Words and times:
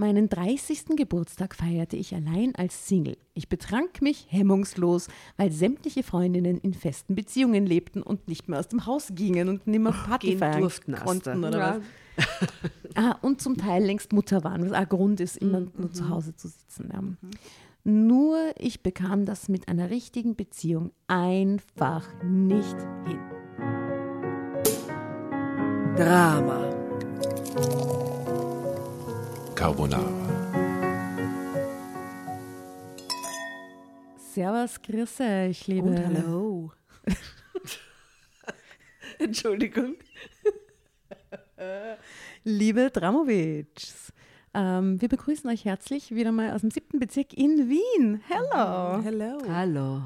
Meinen 0.00 0.30
30. 0.30 0.96
Geburtstag 0.96 1.54
feierte 1.54 1.94
ich 1.94 2.14
allein 2.14 2.54
als 2.54 2.88
Single. 2.88 3.18
Ich 3.34 3.50
betrank 3.50 4.00
mich 4.00 4.24
hemmungslos, 4.30 5.08
weil 5.36 5.52
sämtliche 5.52 6.02
Freundinnen 6.02 6.56
in 6.56 6.72
festen 6.72 7.14
Beziehungen 7.14 7.66
lebten 7.66 8.02
und 8.02 8.26
nicht 8.26 8.48
mehr 8.48 8.60
aus 8.60 8.68
dem 8.68 8.86
Haus 8.86 9.08
gingen 9.14 9.50
und 9.50 9.66
nicht 9.66 9.78
mehr 9.78 9.92
Party 9.92 10.28
Gehen 10.28 10.38
feiern 10.38 10.62
durften, 10.62 10.94
konnten 10.94 11.44
oder 11.44 11.58
Ja. 11.58 11.76
was. 12.16 12.26
Ah, 12.96 13.16
und 13.20 13.42
zum 13.42 13.58
Teil 13.58 13.84
längst 13.84 14.14
Mutter 14.14 14.42
waren, 14.42 14.64
was 14.64 14.72
auch 14.72 14.76
ein 14.78 14.88
Grund 14.88 15.20
ist, 15.20 15.36
immer 15.36 15.60
nur 15.60 15.92
zu 15.92 16.08
Hause 16.08 16.34
zu 16.34 16.48
sitzen. 16.48 16.88
Ja. 16.90 17.02
Nur 17.84 18.38
ich 18.58 18.82
bekam 18.82 19.26
das 19.26 19.50
mit 19.50 19.68
einer 19.68 19.90
richtigen 19.90 20.34
Beziehung 20.34 20.92
einfach 21.08 22.08
nicht 22.24 22.76
hin. 23.06 23.20
Drama. 25.94 26.70
Carbonara. 29.60 30.08
Servus, 34.32 34.80
grüß 34.80 35.20
euch, 35.20 35.66
liebe. 35.66 35.88
Und 35.88 35.98
hallo. 35.98 36.72
Entschuldigung. 39.18 39.96
Liebe 42.42 42.90
Dramovics. 42.90 44.14
Ähm, 44.54 44.98
wir 44.98 45.10
begrüßen 45.10 45.50
euch 45.50 45.66
herzlich 45.66 46.14
wieder 46.14 46.32
mal 46.32 46.54
aus 46.54 46.62
dem 46.62 46.70
siebten 46.70 46.98
Bezirk 46.98 47.34
in 47.34 47.68
Wien. 47.68 48.22
Hello. 48.28 49.02
Hello. 49.02 49.42
Hallo. 49.46 50.02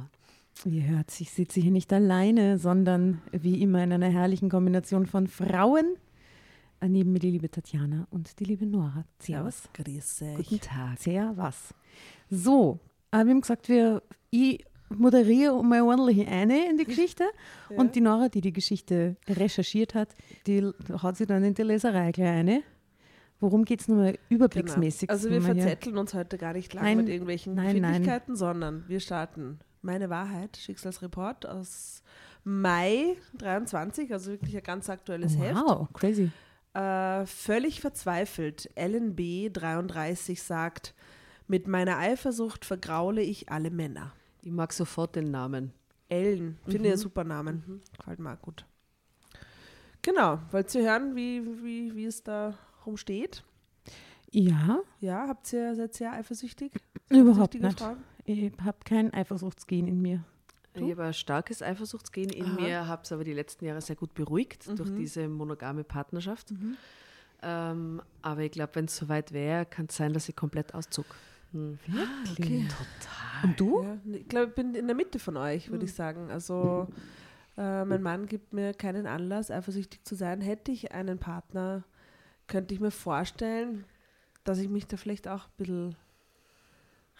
Ihr 0.64 0.88
hört, 0.88 1.20
ich 1.20 1.30
sitze 1.30 1.60
hier 1.60 1.70
nicht 1.70 1.92
alleine, 1.92 2.58
sondern 2.58 3.22
wie 3.30 3.62
immer 3.62 3.84
in 3.84 3.92
einer 3.92 4.10
herrlichen 4.10 4.50
Kombination 4.50 5.06
von 5.06 5.28
Frauen. 5.28 5.94
Neben 6.88 7.12
mir 7.12 7.18
die 7.18 7.30
liebe 7.30 7.50
Tatjana 7.50 8.06
und 8.10 8.38
die 8.38 8.44
liebe 8.44 8.66
Nora. 8.66 9.04
Servus. 9.18 9.62
Grüß 9.72 10.22
euch. 10.22 10.36
Guten 10.36 10.60
Tag. 10.60 10.98
Servus. 10.98 11.74
So, 12.30 12.80
äh, 13.10 13.24
wir 13.24 13.30
haben 13.30 13.40
gesagt, 13.40 13.68
wir, 13.68 14.02
ich 14.30 14.64
moderiere 14.90 15.62
mal 15.64 15.82
ordentlich 15.82 16.26
eine 16.28 16.68
in 16.68 16.76
die 16.76 16.84
Geschichte 16.84 17.24
und 17.70 17.94
die 17.94 18.00
Nora, 18.00 18.28
die 18.28 18.40
die 18.40 18.52
Geschichte 18.52 19.16
recherchiert 19.28 19.94
hat, 19.94 20.14
die 20.46 20.70
haut 21.02 21.16
sie 21.16 21.26
dann 21.26 21.42
in 21.44 21.54
die 21.54 21.62
Leserei 21.62 22.12
gleich 22.12 22.28
eine. 22.28 22.62
Worum 23.40 23.64
geht 23.64 23.80
es 23.80 23.88
nochmal 23.88 24.18
überblicksmäßig? 24.28 25.08
Genau. 25.08 25.12
Also 25.12 25.30
wir 25.30 25.42
verzetteln 25.42 25.98
uns 25.98 26.14
heute 26.14 26.38
gar 26.38 26.52
nicht 26.52 26.72
lang 26.72 26.84
Nein, 26.84 26.96
mit 26.98 27.08
irgendwelchen. 27.08 27.58
Fähigkeiten, 27.58 28.36
sondern 28.36 28.84
wir 28.88 29.00
starten 29.00 29.58
Meine 29.82 30.08
Wahrheit, 30.08 30.56
Schicksalsreport 30.56 31.46
aus 31.46 32.02
Mai 32.44 33.16
23, 33.38 34.12
also 34.12 34.30
wirklich 34.30 34.56
ein 34.56 34.62
ganz 34.62 34.88
aktuelles 34.88 35.36
Heft. 35.36 35.56
Wow, 35.56 35.88
crazy. 35.92 36.30
Äh, 36.74 37.24
völlig 37.26 37.80
verzweifelt. 37.80 38.68
Ellen 38.74 39.14
B. 39.14 39.48
33 39.50 40.42
sagt, 40.42 40.94
mit 41.46 41.68
meiner 41.68 41.98
Eifersucht 41.98 42.64
vergraule 42.64 43.22
ich 43.22 43.50
alle 43.50 43.70
Männer. 43.70 44.12
Ich 44.42 44.50
mag 44.52 44.72
sofort 44.72 45.14
den 45.16 45.30
Namen. 45.30 45.72
Ellen, 46.08 46.58
finde 46.64 46.78
Mhm. 46.80 46.84
ich 46.84 46.90
einen 46.92 46.98
super 47.00 47.24
Namen. 47.24 47.82
Gefällt 47.98 48.18
mir 48.18 48.32
auch 48.34 48.42
gut. 48.42 48.66
Genau, 50.02 50.38
wollt 50.50 50.74
ihr 50.74 50.82
hören, 50.82 51.16
wie, 51.16 51.42
wie, 51.62 51.94
wie 51.94 52.04
es 52.04 52.22
da 52.22 52.58
rumsteht? 52.84 53.42
Ja, 54.30 54.80
Ja, 55.00 55.28
habt 55.28 55.52
ihr, 55.52 55.74
seid 55.76 55.98
ihr 56.00 56.12
eifersüchtig? 56.12 56.72
überhaupt 57.08 57.54
nicht. 57.54 57.78
Frauen? 57.78 57.98
Ich 58.24 58.52
habe 58.62 58.78
kein 58.84 59.14
Eifersuchtsgen 59.14 59.86
in 59.86 60.02
mir. 60.02 60.24
Ich 60.74 60.90
habe 60.90 61.04
ein 61.04 61.14
starkes 61.14 61.62
Eifersuchtsgen 61.62 62.30
in 62.30 62.46
Aha. 62.46 62.54
mir, 62.60 62.86
habe 62.86 63.02
es 63.04 63.12
aber 63.12 63.24
die 63.24 63.32
letzten 63.32 63.64
Jahre 63.64 63.80
sehr 63.80 63.96
gut 63.96 64.12
beruhigt 64.14 64.66
durch 64.78 64.90
Mhm. 64.90 64.96
diese 64.96 65.28
monogame 65.28 65.84
Partnerschaft. 65.84 66.52
Ähm, 67.42 68.02
aber 68.22 68.40
ich 68.40 68.50
glaube, 68.52 68.74
wenn 68.74 68.86
es 68.86 68.96
soweit 68.96 69.32
wäre, 69.32 69.66
kann 69.66 69.86
es 69.88 69.96
sein, 69.96 70.12
dass 70.12 70.28
ich 70.28 70.34
komplett 70.36 70.74
auszog. 70.74 71.06
Hm. 71.52 71.78
Okay. 72.32 72.66
Und 73.42 73.60
du? 73.60 73.82
Ja, 73.82 73.98
ich 74.12 74.28
glaube, 74.28 74.48
ich 74.48 74.54
bin 74.54 74.74
in 74.74 74.86
der 74.86 74.96
Mitte 74.96 75.18
von 75.18 75.36
euch, 75.36 75.70
würde 75.70 75.84
ich 75.84 75.92
sagen. 75.94 76.30
Also 76.30 76.88
äh, 77.56 77.84
mein 77.84 78.02
Mann 78.02 78.26
gibt 78.26 78.52
mir 78.52 78.74
keinen 78.74 79.06
Anlass, 79.06 79.50
eifersüchtig 79.50 80.02
zu 80.04 80.14
sein. 80.16 80.40
Hätte 80.40 80.72
ich 80.72 80.92
einen 80.92 81.18
Partner, 81.18 81.84
könnte 82.48 82.74
ich 82.74 82.80
mir 82.80 82.90
vorstellen, 82.90 83.84
dass 84.42 84.58
ich 84.58 84.68
mich 84.68 84.86
da 84.88 84.96
vielleicht 84.96 85.28
auch 85.28 85.44
ein 85.44 85.52
bisschen 85.58 85.96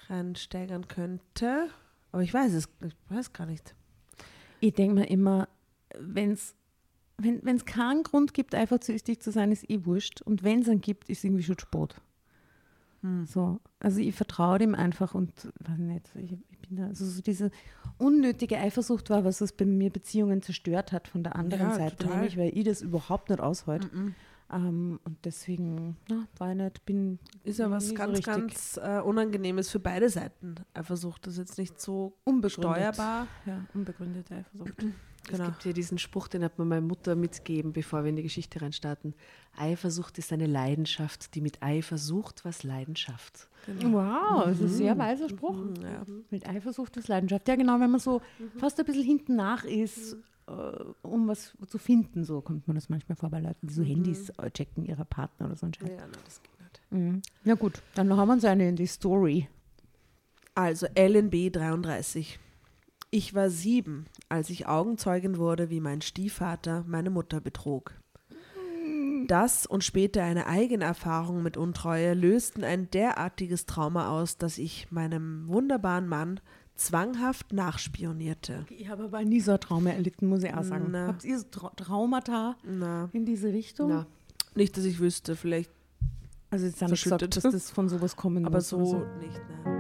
reinsteigern 0.09 0.89
könnte. 0.89 1.69
Aber 2.15 2.23
ich 2.23 2.33
weiß 2.33 2.53
es, 2.53 2.69
ich 2.87 2.95
weiß 3.09 3.33
gar 3.33 3.45
nicht. 3.45 3.75
Ich 4.61 4.73
denke 4.75 4.95
mir 4.95 5.11
immer, 5.11 5.49
wenn's, 5.99 6.55
wenn 7.19 7.45
es 7.45 7.65
keinen 7.65 8.05
Grund 8.05 8.35
gibt, 8.35 8.55
eifersüchtig 8.55 9.19
zu 9.21 9.33
sein, 9.33 9.51
ist 9.51 9.69
eh 9.69 9.85
wurscht. 9.85 10.23
Und 10.23 10.45
wenn 10.45 10.61
es 10.63 10.69
einen 10.69 10.81
gibt, 10.81 11.09
ist 11.09 11.25
irgendwie 11.25 11.43
schon 11.43 11.59
Sport. 11.59 12.01
So, 13.25 13.59
also 13.81 13.99
ich 13.99 14.15
vertraue 14.15 14.61
dem 14.61 14.77
einfach 14.77 15.13
und 15.17 15.33
weiß 15.59 15.79
nicht, 15.79 16.09
ich, 16.15 16.39
ich 16.51 16.59
bin 16.61 16.77
da, 16.77 16.87
also 16.87 17.05
so 17.05 17.21
diese 17.21 17.51
unnötige 17.99 18.59
Eifersucht 18.59 19.11
war, 19.11 19.25
was 19.25 19.41
es 19.41 19.51
bei 19.51 19.65
mir 19.65 19.91
Beziehungen 19.91 20.41
zerstört 20.41 20.93
hat 20.93 21.09
von 21.09 21.25
der 21.25 21.35
anderen 21.35 21.71
Ja, 21.71 21.75
Seite, 21.75 21.97
total. 21.97 22.15
nämlich 22.15 22.37
weil 22.37 22.57
ich 22.57 22.65
das 22.65 22.81
überhaupt 22.81 23.29
nicht 23.29 23.41
aushalte. 23.41 23.91
Ähm, 24.55 25.01
und 25.05 25.17
deswegen, 25.25 25.97
na, 26.09 26.29
war 26.39 26.53
ich 26.53 26.57
nicht, 26.57 26.87
bin 26.87 27.19
Ist 27.43 27.59
ja 27.59 27.71
was 27.71 27.85
nie 27.85 27.89
so 27.91 27.95
ganz, 27.97 28.23
ganz 28.23 28.81
äh, 28.83 29.01
Unangenehmes 29.01 29.71
für 29.71 29.81
beide 29.81 30.09
Seiten. 30.09 30.55
Eifersucht 30.75 31.27
ist 31.27 31.39
jetzt 31.39 31.59
nicht 31.59 31.81
so 31.81 32.17
unbegründet. 32.25 32.53
steuerbar. 32.53 33.27
Ja, 33.47 33.65
unbegründete 33.75 34.37
Eifersucht. 34.37 34.77
Genau. 35.27 35.45
Es 35.45 35.51
gibt 35.51 35.63
hier 35.63 35.73
diesen 35.73 35.99
Spruch, 35.99 36.29
den 36.29 36.45
hat 36.45 36.59
mir 36.59 36.67
meine 36.67 36.83
Mutter 36.83 37.17
mitgegeben, 37.17 37.73
bevor 37.73 38.05
wir 38.05 38.11
in 38.11 38.17
die 38.17 38.23
Geschichte 38.23 38.61
reinstarten. 38.61 39.15
Eifersucht 39.57 40.19
ist 40.19 40.33
eine 40.33 40.47
Leidenschaft, 40.47 41.35
die 41.35 41.41
mit 41.41 41.63
Eifer 41.63 41.97
sucht, 41.97 42.45
was 42.45 42.63
Leidenschaft. 42.63 43.49
Wow, 43.83 44.45
das 44.45 44.57
ist 44.57 44.63
ein 44.63 44.69
sehr 44.69 44.99
weiser 44.99 45.31
Spruch. 45.31 45.57
Ja. 45.83 46.05
Mit 46.31 46.47
Eifersucht 46.47 46.99
ist 46.99 47.09
Leidenschaft. 47.09 47.49
Ja, 47.49 47.57
genau, 47.57 47.81
wenn 47.81 47.91
man 47.91 48.01
so 48.01 48.21
fast 48.59 48.79
ein 48.79 48.85
bisschen 48.85 49.05
hinten 49.05 49.37
nach 49.37 49.65
ist, 49.65 50.13
äh, 50.13 50.17
um 50.47 51.29
was 51.29 51.57
zu 51.67 51.79
finden, 51.79 52.25
so 52.25 52.41
kommt 52.41 52.67
man 52.67 52.75
das 52.75 52.89
manchmal 52.89 53.17
vor 53.17 53.31
bei 53.31 53.41
Leuten, 53.41 53.67
die 53.67 53.75
so 53.75 53.83
Handys 53.83 54.31
äh, 54.31 54.51
checken 54.51 54.85
ihrer 54.85 55.05
Partner 55.05 55.47
oder 55.47 55.57
so 55.57 55.67
ein 55.67 55.75
Scheiß. 55.75 55.89
Ja, 55.89 55.97
nein, 55.97 56.11
das 56.25 56.43
geht 56.43 56.61
nicht. 56.61 56.83
Mhm. 56.91 57.23
Ja, 57.45 57.55
gut, 57.55 57.83
dann 57.95 58.15
haben 58.15 58.29
wir 58.29 58.35
uns 58.35 58.45
eine 58.45 58.69
in 58.69 58.77
die 58.77 58.87
Story. 58.87 59.49
Also 60.55 60.87
LNB 60.97 61.53
33. 61.53 62.39
Ich 63.11 63.35
war 63.35 63.49
sieben, 63.49 64.07
als 64.29 64.51
ich 64.51 64.67
Augenzeugin 64.67 65.39
wurde, 65.39 65.71
wie 65.71 65.81
mein 65.81 66.01
Stiefvater 66.01 66.85
meine 66.87 67.11
Mutter 67.11 67.41
betrog. 67.41 67.95
Das 69.27 69.67
und 69.67 69.83
später 69.83 70.23
eine 70.23 70.47
eigene 70.47 70.85
Erfahrung 70.85 71.43
mit 71.43 71.57
Untreue 71.57 72.15
lösten 72.15 72.63
ein 72.63 72.91
derartiges 72.91 73.65
Trauma 73.67 74.11
aus, 74.11 74.37
dass 74.37 74.59
ich 74.59 74.91
meinem 74.91 75.49
wunderbaren 75.49 76.07
Mann 76.07 76.41
zwanghaft 76.77 77.53
nachspionierte. 77.53 78.65
Ich 78.71 78.89
habe 78.89 79.05
aber 79.05 79.23
nie 79.25 79.41
so 79.41 79.53
ein 79.53 79.61
Trauma 79.61 79.91
erlitten, 79.91 80.27
muss 80.29 80.43
ich 80.43 80.53
auch 80.55 80.63
sagen. 80.65 80.89
Na. 80.91 81.09
Habt 81.09 81.25
ihr 81.25 81.39
so 81.39 81.45
Tra 81.51 81.71
Traumata 81.71 82.57
Na, 82.65 83.09
in 83.13 83.25
diese 83.25 83.49
Richtung? 83.53 83.89
Na, 83.89 84.07
nicht, 84.55 84.77
dass 84.77 84.85
ich 84.85 84.99
wüsste, 84.99 85.37
vielleicht, 85.37 85.71
Also 86.51 86.67
jetzt 86.67 86.81
haben 86.83 86.91
nicht 86.91 87.05
gesagt, 87.05 87.37
dass 87.37 87.43
das 87.43 87.71
von 87.71 87.89
sowas 87.89 88.17
kommen 88.17 88.45
aber 88.47 88.57
muss. 88.59 88.73
oder 88.73 88.87
so 88.87 88.99
nicht. 89.21 89.41
Nein. 89.65 89.75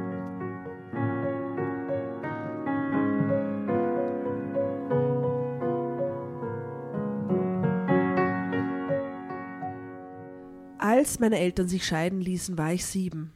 Als 10.79 11.19
meine 11.19 11.39
Eltern 11.39 11.69
sich 11.69 11.87
scheiden 11.87 12.21
ließen, 12.21 12.59
war 12.59 12.73
ich 12.73 12.85
sieben. 12.85 13.33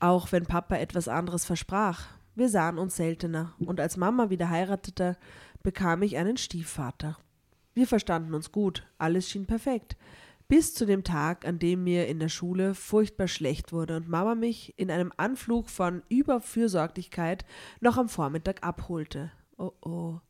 Auch 0.00 0.32
wenn 0.32 0.46
Papa 0.46 0.76
etwas 0.76 1.08
anderes 1.08 1.44
versprach. 1.44 2.06
Wir 2.40 2.48
sahen 2.48 2.78
uns 2.78 2.96
seltener 2.96 3.52
und 3.58 3.80
als 3.80 3.98
Mama 3.98 4.30
wieder 4.30 4.48
heiratete, 4.48 5.18
bekam 5.62 6.00
ich 6.00 6.16
einen 6.16 6.38
Stiefvater. 6.38 7.18
Wir 7.74 7.86
verstanden 7.86 8.32
uns 8.32 8.50
gut, 8.50 8.88
alles 8.96 9.28
schien 9.28 9.44
perfekt. 9.44 9.98
Bis 10.48 10.72
zu 10.72 10.86
dem 10.86 11.04
Tag, 11.04 11.46
an 11.46 11.58
dem 11.58 11.84
mir 11.84 12.08
in 12.08 12.18
der 12.18 12.30
Schule 12.30 12.74
furchtbar 12.74 13.28
schlecht 13.28 13.74
wurde 13.74 13.98
und 13.98 14.08
Mama 14.08 14.34
mich 14.34 14.72
in 14.78 14.90
einem 14.90 15.12
Anflug 15.18 15.68
von 15.68 16.02
Überfürsorglichkeit 16.08 17.44
noch 17.82 17.98
am 17.98 18.08
Vormittag 18.08 18.64
abholte. 18.66 19.30
Oh 19.58 19.72
oh. 19.82 20.20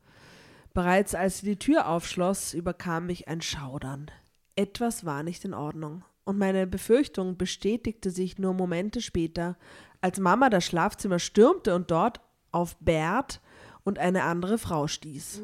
Bereits 0.75 1.15
als 1.15 1.39
sie 1.39 1.47
die 1.47 1.61
Tür 1.61 1.87
aufschloss, 1.87 2.55
überkam 2.55 3.07
mich 3.07 3.29
ein 3.29 3.41
Schaudern. 3.41 4.11
Etwas 4.57 5.05
war 5.05 5.23
nicht 5.23 5.45
in 5.45 5.55
Ordnung. 5.55 6.03
Und 6.25 6.39
meine 6.39 6.67
Befürchtung 6.67 7.37
bestätigte 7.37 8.11
sich 8.11 8.39
nur 8.39 8.53
Momente 8.55 9.01
später, 9.01 9.57
als 10.01 10.19
Mama 10.19 10.51
das 10.51 10.65
Schlafzimmer 10.65 11.19
stürmte 11.19 11.75
und 11.75 11.91
dort 11.91 12.21
auf 12.53 12.77
Bert 12.81 13.41
und 13.85 13.99
eine 13.99 14.25
andere 14.25 14.59
Frau 14.59 14.87
stieß. 14.87 15.43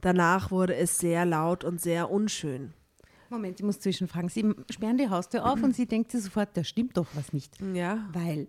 Danach 0.00 0.50
wurde 0.50 0.74
es 0.74 0.98
sehr 0.98 1.24
laut 1.24 1.64
und 1.64 1.80
sehr 1.80 2.10
unschön. 2.10 2.72
Moment, 3.30 3.58
ich 3.58 3.66
muss 3.66 3.80
zwischenfragen. 3.80 4.28
Sie 4.28 4.54
sperren 4.70 4.98
die 4.98 5.08
Haustür 5.08 5.44
auf 5.50 5.62
und 5.62 5.74
sie 5.74 5.86
denkt 5.86 6.12
sich 6.12 6.22
sofort, 6.22 6.50
da 6.56 6.62
stimmt 6.62 6.96
doch 6.96 7.06
was 7.14 7.32
nicht. 7.32 7.54
Ja, 7.74 8.06
Weil 8.12 8.46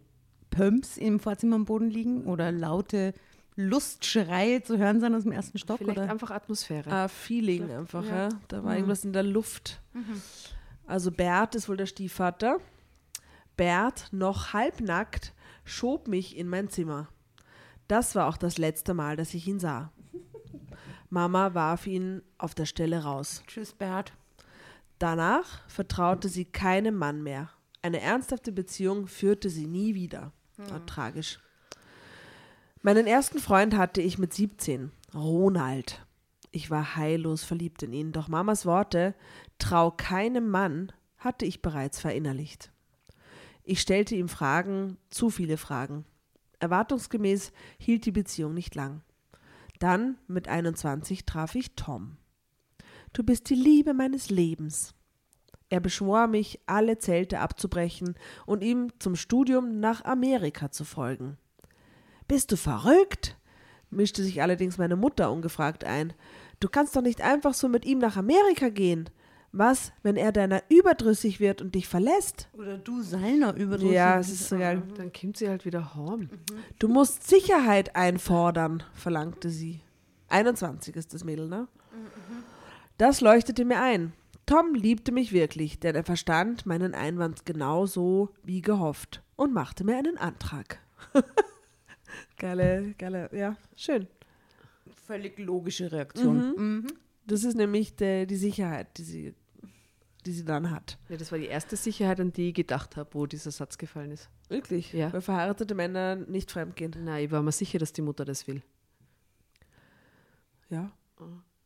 Pumps 0.51 0.97
im 0.97 1.19
Vorzimmer 1.19 1.55
am 1.55 1.65
Boden 1.65 1.89
liegen 1.89 2.25
oder 2.25 2.51
laute 2.51 3.13
Lustschreie 3.55 4.61
zu 4.63 4.77
hören 4.77 4.99
sind 4.99 5.15
aus 5.15 5.23
dem 5.23 5.31
ersten 5.31 5.57
Stock? 5.57 5.77
vielleicht 5.77 5.97
oder? 5.97 6.09
einfach 6.09 6.31
Atmosphäre. 6.31 6.91
ein 6.91 7.09
Feeling 7.09 7.71
einfach, 7.71 8.05
ja. 8.05 8.29
Da 8.47 8.63
war 8.63 8.75
irgendwas 8.75 9.05
in 9.05 9.13
der 9.13 9.23
Luft. 9.23 9.81
Also 10.85 11.11
Bert 11.11 11.55
ist 11.55 11.67
wohl 11.69 11.77
der 11.77 11.85
Stiefvater. 11.85 12.57
Bert, 13.57 14.09
noch 14.11 14.53
halbnackt, 14.53 15.33
schob 15.63 16.07
mich 16.07 16.37
in 16.37 16.47
mein 16.47 16.69
Zimmer. 16.69 17.09
Das 17.87 18.15
war 18.15 18.27
auch 18.27 18.37
das 18.37 18.57
letzte 18.57 18.93
Mal, 18.93 19.15
dass 19.15 19.33
ich 19.33 19.47
ihn 19.47 19.59
sah. 19.59 19.91
Mama 21.09 21.53
warf 21.53 21.87
ihn 21.87 22.21
auf 22.37 22.55
der 22.55 22.65
Stelle 22.65 23.03
raus. 23.03 23.43
Tschüss, 23.47 23.73
Bert. 23.73 24.13
Danach 24.99 25.67
vertraute 25.69 26.29
sie 26.29 26.45
keinem 26.45 26.95
Mann 26.95 27.21
mehr. 27.21 27.49
Eine 27.81 28.01
ernsthafte 28.01 28.51
Beziehung 28.51 29.07
führte 29.07 29.49
sie 29.49 29.67
nie 29.67 29.93
wieder. 29.93 30.31
War 30.57 30.85
tragisch. 30.85 31.39
Meinen 32.81 33.07
ersten 33.07 33.39
Freund 33.39 33.75
hatte 33.75 34.01
ich 34.01 34.17
mit 34.17 34.33
17, 34.33 34.91
Ronald. 35.13 36.05
Ich 36.51 36.69
war 36.71 36.95
heillos 36.95 37.43
verliebt 37.43 37.83
in 37.83 37.93
ihn, 37.93 38.11
doch 38.11 38.27
Mamas 38.27 38.65
Worte, 38.65 39.15
trau 39.59 39.91
keinem 39.91 40.49
Mann, 40.49 40.91
hatte 41.17 41.45
ich 41.45 41.61
bereits 41.61 41.99
verinnerlicht. 41.99 42.71
Ich 43.67 43.81
stellte 43.81 44.15
ihm 44.15 44.29
Fragen, 44.29 44.97
zu 45.09 45.31
viele 45.31 45.57
Fragen. 45.57 46.05
Erwartungsgemäß 46.59 47.51
hielt 47.79 48.05
die 48.05 48.11
Beziehung 48.11 48.53
nicht 48.53 48.75
lang. 48.75 49.01
Dann, 49.79 50.17
mit 50.27 50.47
21, 50.47 51.25
traf 51.25 51.55
ich 51.55 51.75
Tom. 51.75 52.17
Du 53.11 53.23
bist 53.23 53.49
die 53.49 53.55
Liebe 53.55 53.95
meines 53.95 54.29
Lebens. 54.29 54.93
Er 55.69 55.79
beschwor 55.79 56.27
mich, 56.27 56.59
alle 56.67 56.99
Zelte 56.99 57.39
abzubrechen 57.39 58.13
und 58.45 58.63
ihm 58.63 58.91
zum 58.99 59.15
Studium 59.15 59.79
nach 59.79 60.05
Amerika 60.05 60.69
zu 60.69 60.85
folgen. 60.85 61.37
Bist 62.27 62.51
du 62.51 62.57
verrückt? 62.57 63.35
mischte 63.89 64.23
sich 64.23 64.43
allerdings 64.43 64.77
meine 64.77 64.95
Mutter 64.95 65.31
ungefragt 65.31 65.83
ein. 65.83 66.13
Du 66.59 66.69
kannst 66.69 66.95
doch 66.95 67.01
nicht 67.01 67.21
einfach 67.21 67.55
so 67.55 67.67
mit 67.67 67.83
ihm 67.83 67.97
nach 67.97 68.15
Amerika 68.15 68.69
gehen. 68.69 69.09
Was, 69.57 69.93
wenn 70.03 70.17
er 70.17 70.33
deiner 70.33 70.63
überdrüssig 70.67 71.39
wird 71.39 71.61
und 71.61 71.75
dich 71.75 71.87
verlässt? 71.87 72.49
Oder 72.57 72.77
du 72.77 73.01
seiner 73.01 73.55
überdrüssig. 73.55 73.95
Ja, 73.95 74.19
es 74.19 74.29
ist 74.29 74.49
so 74.49 74.57
geil. 74.57 74.83
Dann 74.97 75.13
kommt 75.13 75.37
sie 75.37 75.47
halt 75.47 75.63
wieder 75.63 75.95
heim. 75.95 76.29
Du 76.77 76.89
musst 76.89 77.25
Sicherheit 77.25 77.95
einfordern, 77.95 78.83
verlangte 78.93 79.49
sie. 79.49 79.79
21 80.27 80.97
ist 80.97 81.13
das 81.13 81.23
Mädel, 81.23 81.47
ne? 81.47 81.69
Das 82.97 83.21
leuchtete 83.21 83.63
mir 83.63 83.81
ein. 83.81 84.11
Tom 84.45 84.75
liebte 84.75 85.13
mich 85.13 85.31
wirklich, 85.31 85.79
denn 85.79 85.95
er 85.95 86.03
verstand 86.03 86.65
meinen 86.65 86.93
Einwand 86.93 87.45
genauso 87.45 88.31
wie 88.43 88.61
gehofft 88.61 89.23
und 89.37 89.53
machte 89.53 89.85
mir 89.85 89.97
einen 89.97 90.17
Antrag. 90.17 90.79
geile, 92.37 92.93
geile, 92.97 93.29
ja, 93.31 93.55
schön. 93.77 94.07
Völlig 95.07 95.39
logische 95.39 95.93
Reaktion. 95.93 96.55
Mhm. 96.57 96.87
Das 97.25 97.45
ist 97.45 97.55
nämlich 97.55 97.95
der, 97.95 98.25
die 98.25 98.35
Sicherheit, 98.35 98.97
die 98.97 99.03
sie, 99.03 99.33
die 100.25 100.31
sie 100.31 100.45
dann 100.45 100.71
hat. 100.71 100.97
Ja, 101.09 101.17
das 101.17 101.31
war 101.31 101.39
die 101.39 101.45
erste 101.45 101.75
Sicherheit, 101.75 102.19
an 102.19 102.33
die 102.33 102.49
ich 102.49 102.55
gedacht 102.55 102.97
habe, 102.97 103.09
wo 103.13 103.25
dieser 103.25 103.51
Satz 103.51 103.77
gefallen 103.77 104.11
ist. 104.11 104.29
Wirklich? 104.49 104.93
Ja. 104.93 105.11
Weil 105.13 105.21
verheiratete 105.21 105.75
Männer 105.75 106.15
nicht 106.15 106.51
fremdgehen. 106.51 106.93
Nein, 107.03 107.25
ich 107.25 107.31
war 107.31 107.41
mir 107.41 107.51
sicher, 107.51 107.79
dass 107.79 107.93
die 107.93 108.01
Mutter 108.01 108.25
das 108.25 108.47
will. 108.47 108.61
Ja. 110.69 110.91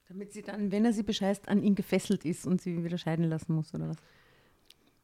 Damit 0.08 0.34
sie 0.34 0.42
dann, 0.42 0.72
wenn 0.72 0.86
er 0.86 0.94
sie 0.94 1.04
bescheißt, 1.04 1.48
an 1.48 1.62
ihn 1.62 1.76
gefesselt 1.76 2.26
ist 2.26 2.46
und 2.46 2.62
sie 2.62 2.84
wieder 2.84 2.98
scheiden 2.98 3.26
lassen 3.26 3.54
muss, 3.54 3.74
oder 3.74 3.90
was? 3.90 3.98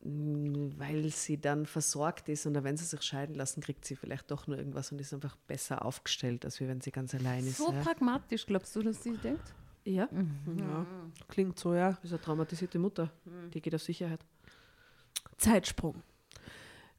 Mm, 0.03 0.69
Weil 0.77 1.09
sie 1.09 1.39
dann 1.39 1.65
versorgt 1.65 2.27
ist 2.29 2.45
und 2.45 2.61
wenn 2.63 2.77
sie 2.77 2.85
sich 2.85 3.01
scheiden 3.01 3.35
lassen, 3.35 3.61
kriegt 3.61 3.85
sie 3.85 3.95
vielleicht 3.95 4.31
doch 4.31 4.47
nur 4.47 4.57
irgendwas 4.57 4.91
und 4.91 4.99
ist 4.99 5.13
einfach 5.13 5.35
besser 5.47 5.85
aufgestellt, 5.85 6.43
als 6.45 6.59
wenn 6.59 6.81
sie 6.81 6.91
ganz 6.91 7.13
allein 7.15 7.45
ist. 7.45 7.57
So 7.57 7.71
ja. 7.71 7.81
pragmatisch, 7.81 8.45
glaubst 8.45 8.75
du, 8.75 8.81
dass 8.81 9.03
sie 9.03 9.15
denkt? 9.17 9.53
Ja, 9.85 10.09
ja. 10.57 10.85
Klingt 11.27 11.57
so, 11.59 11.73
ja. 11.73 11.91
das 11.91 12.05
ist 12.05 12.11
eine 12.11 12.21
traumatisierte 12.21 12.79
Mutter. 12.79 13.11
Die 13.53 13.61
geht 13.61 13.75
auf 13.75 13.83
Sicherheit. 13.83 14.19
Zeitsprung. 15.37 16.01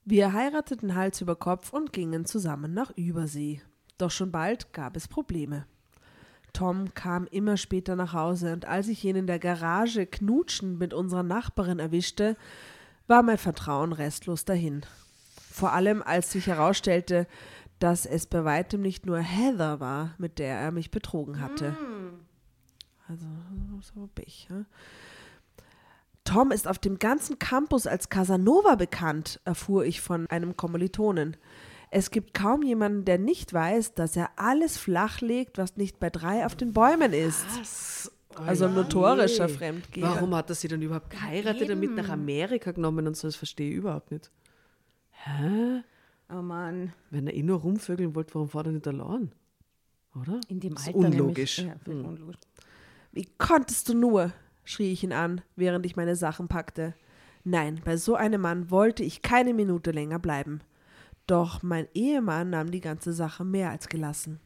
Wir 0.05 0.33
heirateten 0.33 0.94
Hals 0.94 1.21
über 1.21 1.35
Kopf 1.35 1.73
und 1.73 1.93
gingen 1.93 2.27
zusammen 2.27 2.73
nach 2.73 2.93
Übersee. 2.97 3.61
Doch 3.99 4.11
schon 4.11 4.31
bald 4.31 4.73
gab 4.73 4.97
es 4.97 5.09
Probleme. 5.09 5.67
Tom 6.53 6.94
kam 6.94 7.27
immer 7.27 7.56
später 7.56 7.97
nach 7.97 8.12
Hause 8.12 8.53
und 8.53 8.65
als 8.67 8.89
ich 8.89 9.05
ihn 9.05 9.17
in 9.17 9.27
der 9.27 9.39
Garage 9.39 10.06
knutschend 10.06 10.79
mit 10.79 10.94
unserer 10.94 11.23
Nachbarin 11.23 11.81
erwischte, 11.81 12.37
war 13.09 13.23
mein 13.23 13.37
Vertrauen 13.37 13.93
restlos 13.93 14.44
dahin. 14.44 14.87
Vor 15.50 15.73
allem 15.73 16.03
als 16.03 16.32
sich 16.32 16.47
herausstellte, 16.47 17.27
dass 17.79 18.06
es 18.06 18.27
bei 18.27 18.44
weitem 18.44 18.81
nicht 18.81 19.06
nur 19.06 19.19
Heather 19.19 19.81
war, 19.81 20.15
mit 20.19 20.39
der 20.39 20.59
er 20.59 20.71
mich 20.71 20.91
betrogen 20.91 21.41
hatte. 21.41 21.77
Also, 23.08 23.26
so 23.82 24.08
Pech, 24.14 24.49
ja? 24.50 24.64
Tom 26.25 26.50
ist 26.50 26.67
auf 26.67 26.79
dem 26.79 26.99
ganzen 26.99 27.38
Campus 27.38 27.87
als 27.87 28.08
Casanova 28.08 28.75
bekannt, 28.75 29.41
erfuhr 29.44 29.85
ich 29.85 30.00
von 30.00 30.26
einem 30.29 30.56
Kommilitonen. 30.56 31.37
Es 31.93 32.11
gibt 32.11 32.35
kaum 32.35 32.62
jemanden, 32.64 33.05
der 33.05 33.19
nicht 33.19 33.53
weiß, 33.53 33.94
dass 33.94 34.17
er 34.17 34.31
alles 34.37 34.76
flachlegt, 34.76 35.56
was 35.56 35.76
nicht 35.76 36.00
bei 36.00 36.11
drei 36.11 36.44
auf 36.44 36.56
den 36.56 36.73
Bäumen 36.73 37.12
ist. 37.12 37.47
Was? 37.61 38.12
Also 38.35 38.67
ein 38.67 38.75
notorischer 38.75 39.49
Fremdgeher. 39.49 40.03
Warum 40.08 40.35
hat 40.35 40.50
er 40.50 40.56
sie 40.56 40.69
dann 40.69 40.82
überhaupt 40.82 41.11
geheiratet 41.11 41.70
und 41.70 41.79
mit 41.81 41.94
nach 41.94 42.08
Amerika 42.11 42.73
genommen 42.73 43.06
und 43.06 43.17
so? 43.17 43.29
Das 43.29 43.37
verstehe 43.37 43.70
ich 43.70 43.76
überhaupt 43.76 44.11
nicht. 44.11 44.31
Hä? 45.11 45.82
Oh 46.29 46.43
Mann, 46.43 46.93
Wenn 47.11 47.29
er 47.29 47.35
eh 47.35 47.43
nur 47.44 47.61
rumvögeln 47.61 48.14
wollte, 48.17 48.35
warum 48.35 48.49
fährt 48.49 48.67
er 48.67 48.73
nicht 48.73 48.87
allein? 48.88 49.31
Oder? 50.20 50.41
in 50.49 50.58
dem 50.61 50.75
Das 50.75 50.82
ist 50.82 50.88
Alter. 50.88 50.99
unlogisch. 50.99 51.58
Nämlich, 51.58 51.76
ja, 51.79 51.85
völlig 51.85 52.05
Hm. 52.05 52.08
unlogisch. 52.12 52.37
Wie 53.17 53.31
konntest 53.39 53.89
du 53.89 53.95
nur? 53.95 54.35
schrie 54.63 54.93
ich 54.93 55.03
ihn 55.03 55.15
an, 55.15 55.41
während 55.57 55.87
ich 55.87 55.97
meine 55.97 56.17
Sachen 56.17 56.49
packte. 56.49 56.95
Nein, 57.45 57.81
bei 57.83 57.97
so 57.97 58.15
einem 58.15 58.43
Mann 58.43 58.71
wollte 58.71 59.03
ich 59.03 59.23
keine 59.23 59.55
Minute 59.55 59.91
länger 59.91 60.19
bleiben. 60.19 60.61
Doch 61.27 61.63
mein 61.63 61.89
Ehemann 61.95 62.51
nahm 62.51 62.71
die 62.71 62.83
ganze 62.83 63.15
Sache 63.15 63.43
mehr 63.43 63.71
als 63.71 63.89
gelassen. 63.89 64.39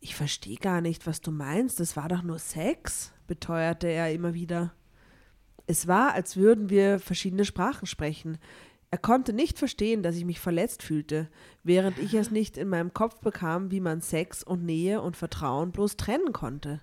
Ich 0.00 0.16
verstehe 0.16 0.56
gar 0.56 0.80
nicht, 0.80 1.06
was 1.06 1.20
du 1.20 1.30
meinst, 1.30 1.78
es 1.78 1.94
war 1.94 2.08
doch 2.08 2.22
nur 2.22 2.38
Sex, 2.38 3.12
beteuerte 3.26 3.88
er 3.88 4.10
immer 4.14 4.32
wieder. 4.32 4.72
Es 5.66 5.86
war, 5.86 6.14
als 6.14 6.38
würden 6.38 6.70
wir 6.70 6.98
verschiedene 6.98 7.44
Sprachen 7.44 7.84
sprechen. 7.84 8.38
Er 8.90 8.98
konnte 8.98 9.34
nicht 9.34 9.58
verstehen, 9.58 10.02
dass 10.02 10.16
ich 10.16 10.24
mich 10.24 10.40
verletzt 10.40 10.82
fühlte, 10.82 11.28
während 11.62 11.98
ich 11.98 12.14
es 12.14 12.30
nicht 12.30 12.56
in 12.56 12.68
meinem 12.70 12.94
Kopf 12.94 13.20
bekam, 13.20 13.70
wie 13.70 13.80
man 13.80 14.00
Sex 14.00 14.42
und 14.42 14.64
Nähe 14.64 15.02
und 15.02 15.18
Vertrauen 15.18 15.70
bloß 15.70 15.98
trennen 15.98 16.32
konnte. 16.32 16.80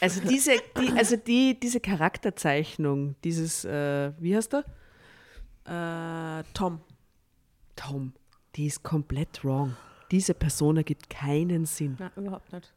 Also 0.00 0.20
diese, 0.20 0.52
die, 0.80 0.92
also 0.92 1.16
die, 1.16 1.58
diese 1.58 1.80
Charakterzeichnung, 1.80 3.16
dieses, 3.24 3.64
äh, 3.64 4.12
wie 4.18 4.36
heißt 4.36 4.54
er? 4.54 6.40
Äh, 6.40 6.44
Tom. 6.54 6.80
Tom, 7.74 8.12
die 8.54 8.66
ist 8.66 8.82
komplett 8.82 9.44
wrong. 9.44 9.76
Diese 10.10 10.34
Person 10.34 10.76
ergibt 10.76 11.10
keinen 11.10 11.66
Sinn. 11.66 11.96
Na, 11.98 12.10
überhaupt 12.16 12.52
nicht. 12.52 12.72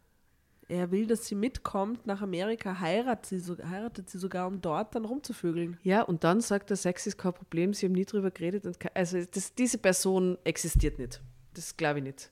Er 0.68 0.92
will, 0.92 1.08
dass 1.08 1.26
sie 1.26 1.36
mitkommt 1.36 2.06
nach 2.06 2.22
Amerika, 2.22 2.80
heiratet 2.80 3.26
sie, 3.26 3.40
so, 3.40 3.58
heiratet 3.58 4.10
sie 4.10 4.20
sogar, 4.20 4.48
um 4.48 4.62
dort 4.62 4.94
dann 4.94 5.06
rumzuvögeln. 5.06 5.80
Ja, 5.82 6.04
und 6.04 6.24
dann 6.24 6.42
sagt 6.42 6.70
er, 6.70 6.76
Sex 6.76 7.08
ist 7.08 7.18
kein 7.18 7.34
Problem, 7.34 7.74
sie 7.74 7.88
haben 7.88 7.94
nie 7.94 8.06
drüber 8.06 8.30
geredet. 8.30 8.66
Und 8.68 8.78
also 8.96 9.24
das, 9.24 9.56
diese 9.56 9.80
Person 9.80 10.38
existiert 10.44 11.00
nicht. 11.00 11.22
Das 11.56 11.76
glaube 11.76 12.00
ich 12.00 12.06
nicht. 12.06 12.32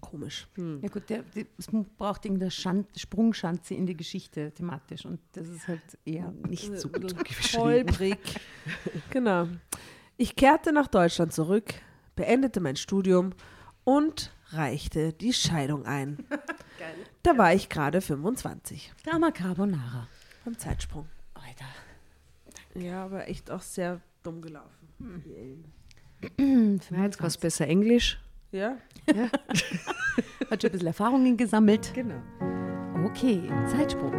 Komisch. 0.00 0.48
Ja 0.56 0.88
gut, 0.88 1.08
der, 1.10 1.22
die, 1.22 1.46
es 1.58 1.68
braucht 1.98 2.24
irgendeine 2.24 2.50
Schan 2.50 2.86
Sprungschanze 2.96 3.74
in 3.74 3.86
die 3.86 3.96
Geschichte 3.96 4.52
thematisch 4.52 5.04
und 5.04 5.20
das 5.32 5.48
ist 5.48 5.68
halt 5.68 5.82
eher 6.04 6.32
Nicht 6.48 6.78
so 6.78 6.88
gut 6.88 7.16
geschrieben. 7.24 7.62
Holprig. 7.62 8.18
genau. 9.10 9.48
Ich 10.16 10.36
kehrte 10.36 10.72
nach 10.72 10.86
Deutschland 10.86 11.32
zurück, 11.32 11.74
beendete 12.16 12.60
mein 12.60 12.76
Studium 12.76 13.32
und 13.84 14.32
reichte 14.50 15.12
die 15.12 15.32
Scheidung 15.32 15.86
ein. 15.86 16.18
Da 17.22 17.36
war 17.36 17.52
ich 17.52 17.68
gerade 17.68 18.00
25 18.00 18.94
Drama 19.04 19.30
Carbonara. 19.30 20.08
beim 20.46 20.58
Zeitsprung. 20.58 21.06
Alter. 21.34 21.66
Ja, 22.74 23.04
aber 23.04 23.28
echt 23.28 23.50
auch 23.50 23.60
sehr 23.60 24.00
dumm 24.22 24.40
gelaufen. 24.40 24.88
Na, 26.90 27.04
jetzt 27.04 27.22
was 27.22 27.36
besser 27.36 27.66
Englisch. 27.66 28.18
Ja? 28.52 28.76
Hat 30.50 30.62
schon 30.62 30.70
ein 30.70 30.72
bisschen 30.72 30.86
Erfahrungen 30.86 31.36
gesammelt. 31.36 31.92
Genau. 31.94 32.20
Okay, 33.04 33.42
Zeitsprung. 33.66 34.12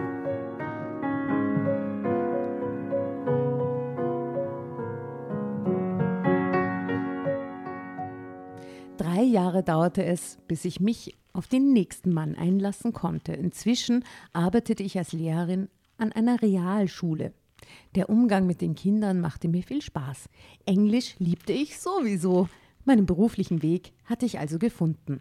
Drei 8.98 9.24
Jahre 9.24 9.64
dauerte 9.64 10.04
es, 10.04 10.38
bis 10.48 10.64
ich 10.66 10.80
mich 10.80 11.16
auf 11.34 11.48
den 11.48 11.74
nächsten 11.74 12.14
Mann 12.14 12.36
einlassen 12.36 12.94
konnte. 12.94 13.34
Inzwischen 13.34 14.06
arbeitete 14.32 14.84
ich 14.84 14.98
als 14.98 15.12
Lehrerin 15.12 15.70
an 15.98 16.12
einer 16.12 16.42
Realschule. 16.42 17.34
Der 17.96 18.10
Umgang 18.10 18.48
mit 18.48 18.62
den 18.62 18.76
Kindern 18.76 19.20
machte 19.20 19.48
mir 19.48 19.64
viel 19.64 19.82
Spaß. 19.82 20.30
Englisch 20.66 21.16
liebte 21.20 21.54
ich 21.54 21.80
sowieso. 21.80 22.48
Meinen 22.86 23.06
beruflichen 23.06 23.62
Weg 23.64 23.94
hatte 24.06 24.26
ich 24.26 24.40
also 24.40 24.58
gefunden. 24.60 25.20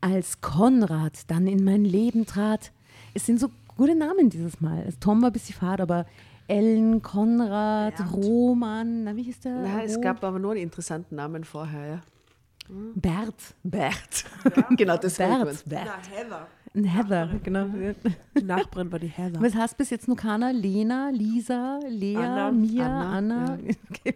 Als 0.00 0.40
Konrad 0.40 1.30
dann 1.30 1.46
in 1.46 1.64
mein 1.64 1.84
Leben 1.84 2.26
trat, 2.26 2.72
es 3.14 3.26
sind 3.26 3.40
so 3.40 3.48
gute 3.76 3.94
Namen 3.94 4.30
dieses 4.30 4.60
Mal. 4.60 4.88
Tom 5.00 5.20
war 5.22 5.30
ein 5.30 5.32
bisschen 5.32 5.54
fad, 5.56 5.80
aber 5.80 6.06
Ellen, 6.48 7.02
Konrad, 7.02 7.96
Bernd. 7.96 8.12
Roman, 8.14 9.04
na, 9.04 9.16
wie 9.16 9.24
hieß 9.24 9.40
der? 9.40 9.62
Na, 9.62 9.82
es 9.82 9.96
Ro- 9.96 10.00
gab 10.00 10.22
aber 10.24 10.38
nur 10.38 10.52
einen 10.52 10.62
interessanten 10.62 11.16
Namen 11.16 11.44
vorher, 11.44 11.86
ja. 11.86 12.02
Bert. 12.94 13.54
Bert. 13.62 14.24
genau, 14.76 14.96
das 14.96 15.16
Bert. 15.18 15.38
gemeint. 15.40 15.64
Na, 15.66 15.78
Heather. 16.16 16.46
Ein 16.74 16.84
Heather, 16.84 17.30
genau. 17.42 17.66
Die 18.38 18.42
Nachbarin 18.44 18.90
war 18.92 18.98
die 18.98 19.06
Heather. 19.08 19.40
Was 19.40 19.54
heißt 19.54 19.76
bis 19.78 19.90
jetzt 19.90 20.08
nur 20.08 20.16
keiner? 20.16 20.52
Lena, 20.52 21.10
Lisa, 21.10 21.78
Lea, 21.88 22.16
Anna, 22.16 22.50
Mia, 22.52 22.86
Anna, 22.86 23.44
Anna. 23.46 23.58
Okay. 23.90 24.14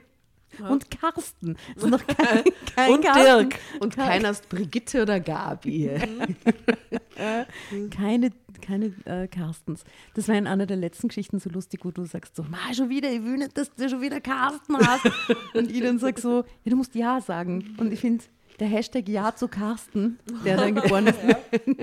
Und 0.68 0.90
Carsten. 0.90 1.56
Ist 1.76 1.86
noch 1.86 2.06
kein, 2.06 2.44
kein 2.74 2.92
Und 2.92 3.04
Carsten. 3.04 3.48
Dirk. 3.48 3.58
Und 3.80 3.96
keiner 3.96 4.30
ist 4.30 4.48
Brigitte 4.48 5.02
oder 5.02 5.20
Gabi. 5.20 5.90
Keine, 7.90 8.30
keine 8.62 8.86
äh, 9.04 9.28
Carstens. 9.28 9.84
Das 10.14 10.28
war 10.28 10.36
in 10.36 10.46
einer 10.46 10.64
der 10.64 10.78
letzten 10.78 11.08
Geschichten 11.08 11.38
so 11.38 11.50
lustig, 11.50 11.84
wo 11.84 11.90
du 11.90 12.06
sagst 12.06 12.34
so, 12.34 12.42
Ma, 12.44 12.72
schon 12.74 12.88
wieder, 12.88 13.10
ich 13.12 13.22
will 13.22 13.36
nicht, 13.36 13.56
dass 13.58 13.74
du 13.74 13.88
schon 13.90 14.00
wieder 14.00 14.20
Carsten 14.20 14.76
hast. 14.78 15.04
Und 15.54 15.70
ich 15.70 15.82
dann 15.82 15.98
sag 15.98 16.18
so, 16.18 16.44
ja, 16.64 16.70
du 16.70 16.76
musst 16.76 16.94
Ja 16.94 17.20
sagen. 17.20 17.74
Und 17.78 17.92
ich 17.92 18.00
finde, 18.00 18.24
der 18.58 18.68
Hashtag 18.68 19.08
Ja 19.08 19.34
zu 19.34 19.48
Carsten, 19.48 20.18
der 20.44 20.56
dann 20.56 20.74
geboren 20.74 21.08
ist, 21.08 21.18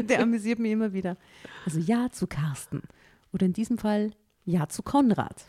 der 0.10 0.22
amüsiert 0.22 0.60
mich 0.60 0.72
immer 0.72 0.94
wieder. 0.94 1.18
Also 1.66 1.80
Ja 1.80 2.10
zu 2.12 2.28
Carsten. 2.28 2.82
Oder 3.34 3.46
in 3.46 3.54
diesem 3.54 3.78
Fall 3.78 4.12
Ja 4.46 4.68
zu 4.70 4.82
Konrad. 4.82 5.46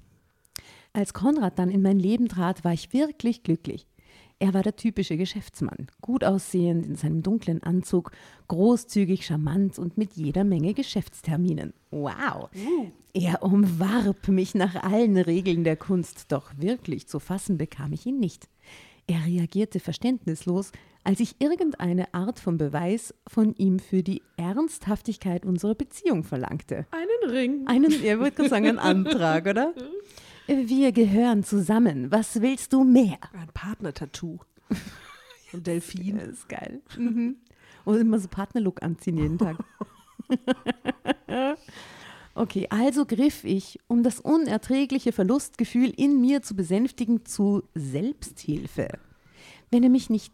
Als 0.98 1.14
Konrad 1.14 1.60
dann 1.60 1.70
in 1.70 1.80
mein 1.80 2.00
Leben 2.00 2.26
trat, 2.26 2.64
war 2.64 2.72
ich 2.72 2.92
wirklich 2.92 3.44
glücklich. 3.44 3.86
Er 4.40 4.52
war 4.52 4.64
der 4.64 4.74
typische 4.74 5.16
Geschäftsmann, 5.16 5.86
gut 6.00 6.24
aussehend 6.24 6.84
in 6.86 6.96
seinem 6.96 7.22
dunklen 7.22 7.62
Anzug, 7.62 8.10
großzügig, 8.48 9.24
charmant 9.24 9.78
und 9.78 9.96
mit 9.96 10.14
jeder 10.14 10.42
Menge 10.42 10.74
Geschäftsterminen. 10.74 11.72
Wow! 11.92 12.50
Er 13.14 13.44
umwarb 13.44 14.26
mich 14.26 14.56
nach 14.56 14.74
allen 14.74 15.16
Regeln 15.16 15.62
der 15.62 15.76
Kunst, 15.76 16.32
doch 16.32 16.50
wirklich 16.56 17.06
zu 17.06 17.20
fassen 17.20 17.58
bekam 17.58 17.92
ich 17.92 18.04
ihn 18.04 18.18
nicht. 18.18 18.48
Er 19.06 19.24
reagierte 19.24 19.78
verständnislos, 19.78 20.72
als 21.04 21.20
ich 21.20 21.36
irgendeine 21.38 22.12
Art 22.12 22.40
von 22.40 22.58
Beweis 22.58 23.14
von 23.28 23.54
ihm 23.54 23.78
für 23.78 24.02
die 24.02 24.22
Ernsthaftigkeit 24.36 25.46
unserer 25.46 25.76
Beziehung 25.76 26.24
verlangte. 26.24 26.88
Einen 26.90 27.32
Ring. 27.32 27.68
Einen, 27.68 27.92
wollt 28.18 28.34
gerade 28.34 28.48
sagen, 28.48 28.66
einen 28.66 28.80
Antrag, 28.80 29.46
oder? 29.46 29.74
Wir 30.48 30.92
gehören 30.92 31.44
zusammen. 31.44 32.10
Was 32.10 32.40
willst 32.40 32.72
du 32.72 32.82
mehr? 32.82 33.18
Ein 33.34 33.48
Partner-Tattoo. 33.52 34.38
Und 35.52 35.66
Delfin. 35.66 36.16
Das 36.16 36.28
ist 36.28 36.48
geil. 36.48 36.80
Mhm. 36.96 37.36
Und 37.84 38.00
immer 38.00 38.18
so 38.18 38.28
Partnerlook 38.28 38.82
anziehen 38.82 39.18
jeden 39.18 39.36
Tag. 39.36 39.58
okay, 42.34 42.66
also 42.70 43.04
griff 43.04 43.44
ich, 43.44 43.78
um 43.88 44.02
das 44.02 44.20
unerträgliche 44.20 45.12
Verlustgefühl 45.12 45.90
in 45.90 46.20
mir 46.20 46.40
zu 46.40 46.56
besänftigen, 46.56 47.26
zu 47.26 47.62
Selbsthilfe. 47.74 48.88
Wenn 49.70 49.82
er, 49.82 49.90
mich 49.90 50.08
nicht, 50.08 50.32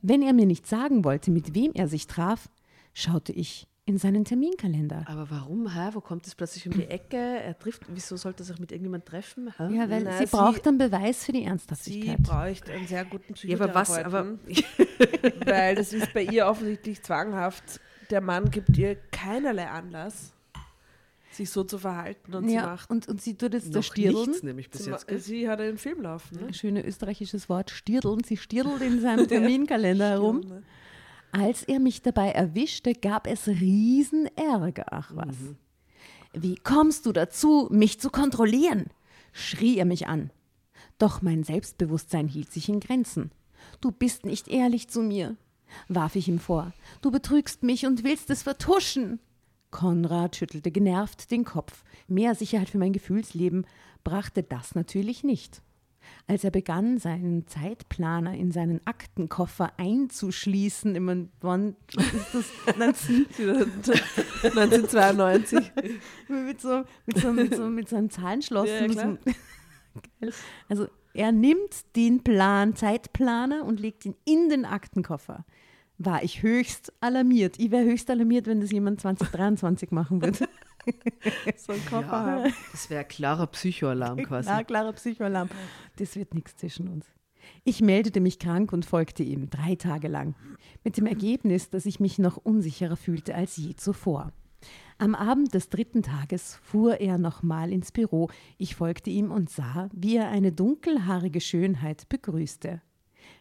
wenn 0.00 0.22
er 0.22 0.32
mir 0.32 0.46
nicht 0.46 0.66
sagen 0.66 1.04
wollte, 1.04 1.30
mit 1.30 1.54
wem 1.54 1.72
er 1.74 1.88
sich 1.88 2.06
traf, 2.06 2.48
schaute 2.94 3.32
ich 3.32 3.68
in 3.84 3.98
seinen 3.98 4.24
Terminkalender. 4.24 5.04
Aber 5.08 5.28
warum? 5.30 5.68
Hä? 5.74 5.90
Wo 5.92 6.00
kommt 6.00 6.26
es 6.26 6.34
plötzlich 6.36 6.66
um 6.68 6.72
die 6.74 6.84
Ecke? 6.86 7.16
Er 7.16 7.58
trifft, 7.58 7.82
wieso 7.88 8.16
sollte 8.16 8.42
er 8.42 8.46
sich 8.46 8.58
mit 8.60 8.70
irgendjemandem 8.70 9.08
treffen? 9.10 9.52
Hä? 9.58 9.74
Ja, 9.76 9.90
weil 9.90 10.04
Na, 10.04 10.18
sie 10.18 10.26
sie- 10.26 10.36
braucht 10.36 10.66
einen 10.68 10.78
Beweis 10.78 11.24
für 11.24 11.32
die 11.32 11.40
Sie 11.40 11.44
Ernsthaftigkeit. 11.46 12.22
braucht 12.22 12.70
einen 12.70 12.86
sehr 12.86 13.04
guten 13.04 13.34
Ja, 13.42 13.56
aber 13.60 13.74
was? 13.74 13.88
Psychotherapeuten. 13.90 14.38
Aber 15.34 15.46
Weil 15.46 15.74
das 15.74 15.92
ist 15.92 16.12
bei 16.14 16.22
ihr 16.22 16.46
offensichtlich 16.46 17.02
zwanghaft. 17.02 17.80
Der 18.10 18.20
Mann 18.20 18.50
gibt 18.50 18.76
ihr 18.78 18.94
keinerlei 19.10 19.68
Anlass, 19.68 20.32
sich 21.32 21.50
so 21.50 21.64
zu 21.64 21.78
verhalten 21.78 22.34
und 22.34 22.46
sie 22.48 22.54
ja, 22.54 22.66
macht. 22.66 22.90
und, 22.90 23.08
und 23.08 23.20
sie 23.22 23.34
tut 23.36 23.54
jetzt 23.54 23.68
der 23.74 23.76
noch 23.80 23.82
Stirdeln. 23.84 24.26
nichts 24.26 24.42
nämlich 24.42 24.70
bis 24.70 24.84
sie, 24.84 24.90
jetzt. 24.90 25.08
gell? 25.08 25.18
sie 25.18 25.48
hat 25.48 25.60
einen 25.60 25.78
Film 25.78 26.02
laufen. 26.02 26.38
Ne? 26.46 26.52
Schöne 26.54 26.84
österreichisches 26.84 27.48
Wort, 27.48 27.70
stirdeln. 27.70 28.22
Sie 28.22 28.36
stirdelt 28.36 28.82
in 28.82 29.00
seinem 29.00 29.26
Terminkalender 29.28 30.10
herum. 30.10 30.62
Als 31.32 31.62
er 31.62 31.80
mich 31.80 32.02
dabei 32.02 32.30
erwischte, 32.30 32.92
gab 32.92 33.26
es 33.26 33.48
riesen 33.48 34.28
Ärger. 34.36 34.84
Ach 34.90 35.10
was. 35.14 35.34
Wie 36.34 36.56
kommst 36.56 37.06
du 37.06 37.12
dazu, 37.12 37.68
mich 37.70 37.98
zu 37.98 38.10
kontrollieren? 38.10 38.90
schrie 39.32 39.78
er 39.78 39.86
mich 39.86 40.06
an. 40.06 40.30
Doch 40.98 41.22
mein 41.22 41.42
Selbstbewusstsein 41.42 42.28
hielt 42.28 42.52
sich 42.52 42.68
in 42.68 42.80
Grenzen. 42.80 43.32
Du 43.80 43.90
bist 43.90 44.26
nicht 44.26 44.48
ehrlich 44.48 44.88
zu 44.88 45.00
mir, 45.00 45.36
warf 45.88 46.16
ich 46.16 46.28
ihm 46.28 46.38
vor. 46.38 46.72
Du 47.00 47.10
betrügst 47.10 47.62
mich 47.62 47.86
und 47.86 48.04
willst 48.04 48.28
es 48.28 48.42
vertuschen. 48.42 49.18
Konrad 49.70 50.36
schüttelte 50.36 50.70
genervt 50.70 51.30
den 51.30 51.44
Kopf. 51.44 51.82
Mehr 52.08 52.34
Sicherheit 52.34 52.68
für 52.68 52.78
mein 52.78 52.92
Gefühlsleben 52.92 53.66
brachte 54.04 54.42
das 54.42 54.74
natürlich 54.74 55.24
nicht. 55.24 55.62
Als 56.26 56.44
er 56.44 56.50
begann, 56.50 56.98
seinen 56.98 57.46
Zeitplaner 57.46 58.34
in 58.34 58.52
seinen 58.52 58.80
Aktenkoffer 58.86 59.72
einzuschließen, 59.76 60.94
immer, 60.94 61.16
wann 61.40 61.76
ist 61.96 62.34
das 62.34 62.46
19, 62.78 63.26
1992. 64.42 65.72
mit, 66.28 66.60
so, 66.60 66.84
mit, 67.06 67.18
so, 67.18 67.32
mit, 67.32 67.54
so, 67.54 67.68
mit 67.68 67.88
so 67.88 67.96
einem 67.96 68.10
Zahlenschloss. 68.10 68.68
Ja, 68.68 68.86
ja, 68.86 69.18
also 70.68 70.86
er 71.14 71.32
nimmt 71.32 71.96
den 71.96 72.22
Plan, 72.22 72.74
Zeitplaner 72.74 73.64
und 73.64 73.80
legt 73.80 74.06
ihn 74.06 74.14
in 74.24 74.48
den 74.48 74.64
Aktenkoffer. 74.64 75.44
War 75.98 76.22
ich 76.22 76.42
höchst 76.42 76.92
alarmiert. 77.00 77.58
Ich 77.58 77.70
wäre 77.70 77.84
höchst 77.84 78.10
alarmiert, 78.10 78.46
wenn 78.46 78.60
das 78.60 78.72
jemand 78.72 79.00
2023 79.00 79.90
machen 79.90 80.22
würde. 80.22 80.48
so 81.56 81.72
ein 81.72 81.84
Koffer 81.86 82.00
Ja, 82.02 82.10
haben. 82.42 82.54
das 82.72 82.90
wäre 82.90 83.04
klarer 83.04 83.46
Psychoalarm 83.48 84.18
quasi. 84.22 84.46
Klar, 84.48 84.64
klarer 84.64 84.92
Psychoalarm. 84.92 85.48
Das 85.96 86.16
wird 86.16 86.34
nichts 86.34 86.56
zwischen 86.56 86.88
uns. 86.88 87.06
Ich 87.64 87.80
meldete 87.80 88.20
mich 88.20 88.38
krank 88.38 88.72
und 88.72 88.84
folgte 88.84 89.22
ihm 89.22 89.50
drei 89.50 89.74
Tage 89.74 90.08
lang. 90.08 90.34
Mit 90.84 90.96
dem 90.96 91.06
Ergebnis, 91.06 91.70
dass 91.70 91.86
ich 91.86 91.98
mich 92.00 92.18
noch 92.18 92.36
unsicherer 92.36 92.96
fühlte 92.96 93.34
als 93.34 93.56
je 93.56 93.74
zuvor. 93.74 94.32
Am 94.98 95.16
Abend 95.16 95.52
des 95.54 95.68
dritten 95.68 96.02
Tages 96.04 96.60
fuhr 96.62 97.00
er 97.00 97.18
nochmal 97.18 97.72
ins 97.72 97.90
Büro. 97.90 98.30
Ich 98.58 98.76
folgte 98.76 99.10
ihm 99.10 99.32
und 99.32 99.50
sah, 99.50 99.88
wie 99.92 100.16
er 100.16 100.28
eine 100.28 100.52
dunkelhaarige 100.52 101.40
Schönheit 101.40 102.08
begrüßte. 102.08 102.80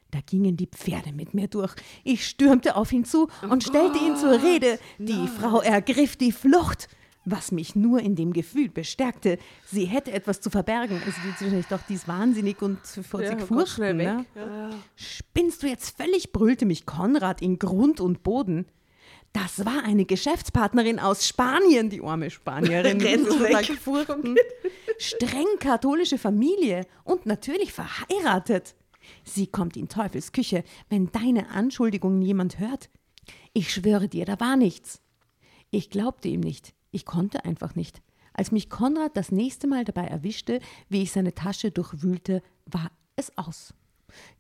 Da 0.10 0.20
gingen 0.26 0.58
die 0.58 0.68
Pferde 0.68 1.14
mit 1.14 1.34
mir 1.36 1.48
durch. 1.48 1.74
Ich 2.04 2.28
stürmte 2.28 2.76
auf 2.76 2.92
ihn 2.92 3.06
zu 3.06 3.30
und 3.50 3.64
stellte 3.64 4.00
ihn 4.00 4.16
zur 4.18 4.42
Rede. 4.44 4.80
Die 4.98 5.28
Frau 5.28 5.62
ergriff 5.62 6.18
die 6.18 6.32
Flucht, 6.32 6.90
was 7.26 7.52
mich 7.52 7.76
nur 7.76 8.00
in 8.00 8.16
dem 8.16 8.34
Gefühl 8.34 8.70
bestärkte, 8.70 9.38
sie 9.66 9.86
hätte 9.86 10.12
etwas 10.12 10.42
zu 10.42 10.50
verbergen. 10.50 11.02
Also 11.06 11.18
die 11.24 11.30
wahrscheinlich 11.30 11.68
doch, 11.68 11.82
die 11.88 11.94
ist 11.94 12.08
wahnsinnig 12.08 12.62
und 12.62 12.80
vor 12.86 13.22
Ja, 13.22 13.38
sich 13.38 13.48
furchten. 13.48 13.98
Ne? 13.98 14.26
Ja. 14.36 14.70
Spinnst 14.96 15.64
du 15.64 15.68
jetzt 15.68 15.96
völlig, 15.98 16.32
brüllte 16.32 16.66
mich 16.66 16.86
Konrad 16.86 17.42
in 17.42 17.60
Grund 17.60 18.02
und 18.02 18.24
Boden. 18.24 18.66
Das 19.34 19.66
war 19.66 19.84
eine 19.84 20.06
Geschäftspartnerin 20.06 21.00
aus 21.00 21.26
Spanien, 21.28 21.90
die 21.90 22.02
arme 22.02 22.30
Spanierin. 22.30 23.00
gefurchten. 23.68 24.36
Streng 24.98 25.48
katholische 25.60 26.18
Familie 26.18 26.86
und 27.06 27.26
natürlich 27.26 27.72
verheiratet. 27.72 28.76
Sie 29.24 29.48
kommt 29.48 29.78
in 29.78 29.88
Teufels 29.88 30.32
Küche, 30.32 30.64
wenn 30.90 31.12
deine 31.12 31.50
Anschuldigungen 31.50 32.22
jemand 32.22 32.60
hört. 32.60 32.90
Ich 33.54 33.74
schwöre 33.74 34.10
dir, 34.10 34.26
da 34.26 34.40
war 34.40 34.58
nichts. 34.58 35.02
Ich 35.70 35.90
glaubte 35.90 36.28
ihm 36.28 36.42
nicht. 36.42 36.74
Ich 36.92 37.06
konnte 37.06 37.46
einfach 37.46 37.76
nicht. 37.76 38.02
Als 38.34 38.52
mich 38.52 38.70
Konrad 38.70 39.18
das 39.18 39.32
nächste 39.32 39.68
Mal 39.68 39.84
dabei 39.84 40.06
erwischte, 40.06 40.60
wie 40.90 41.02
ich 41.02 41.12
seine 41.12 41.34
Tasche 41.34 41.72
durchwühlte, 41.72 42.42
war 42.66 42.92
es 43.16 43.38
aus. 43.38 43.74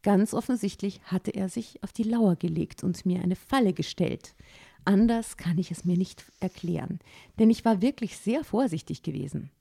Ganz 0.01 0.33
offensichtlich 0.33 1.01
hatte 1.03 1.31
er 1.31 1.49
sich 1.49 1.81
auf 1.83 1.93
die 1.93 2.03
Lauer 2.03 2.35
gelegt 2.35 2.83
und 2.83 3.05
mir 3.05 3.21
eine 3.21 3.35
Falle 3.35 3.73
gestellt. 3.73 4.35
Anders 4.83 5.37
kann 5.37 5.57
ich 5.57 5.71
es 5.71 5.85
mir 5.85 5.97
nicht 5.97 6.25
erklären, 6.39 6.99
denn 7.39 7.49
ich 7.49 7.63
war 7.65 7.81
wirklich 7.81 8.17
sehr 8.17 8.43
vorsichtig 8.43 9.03
gewesen. 9.03 9.51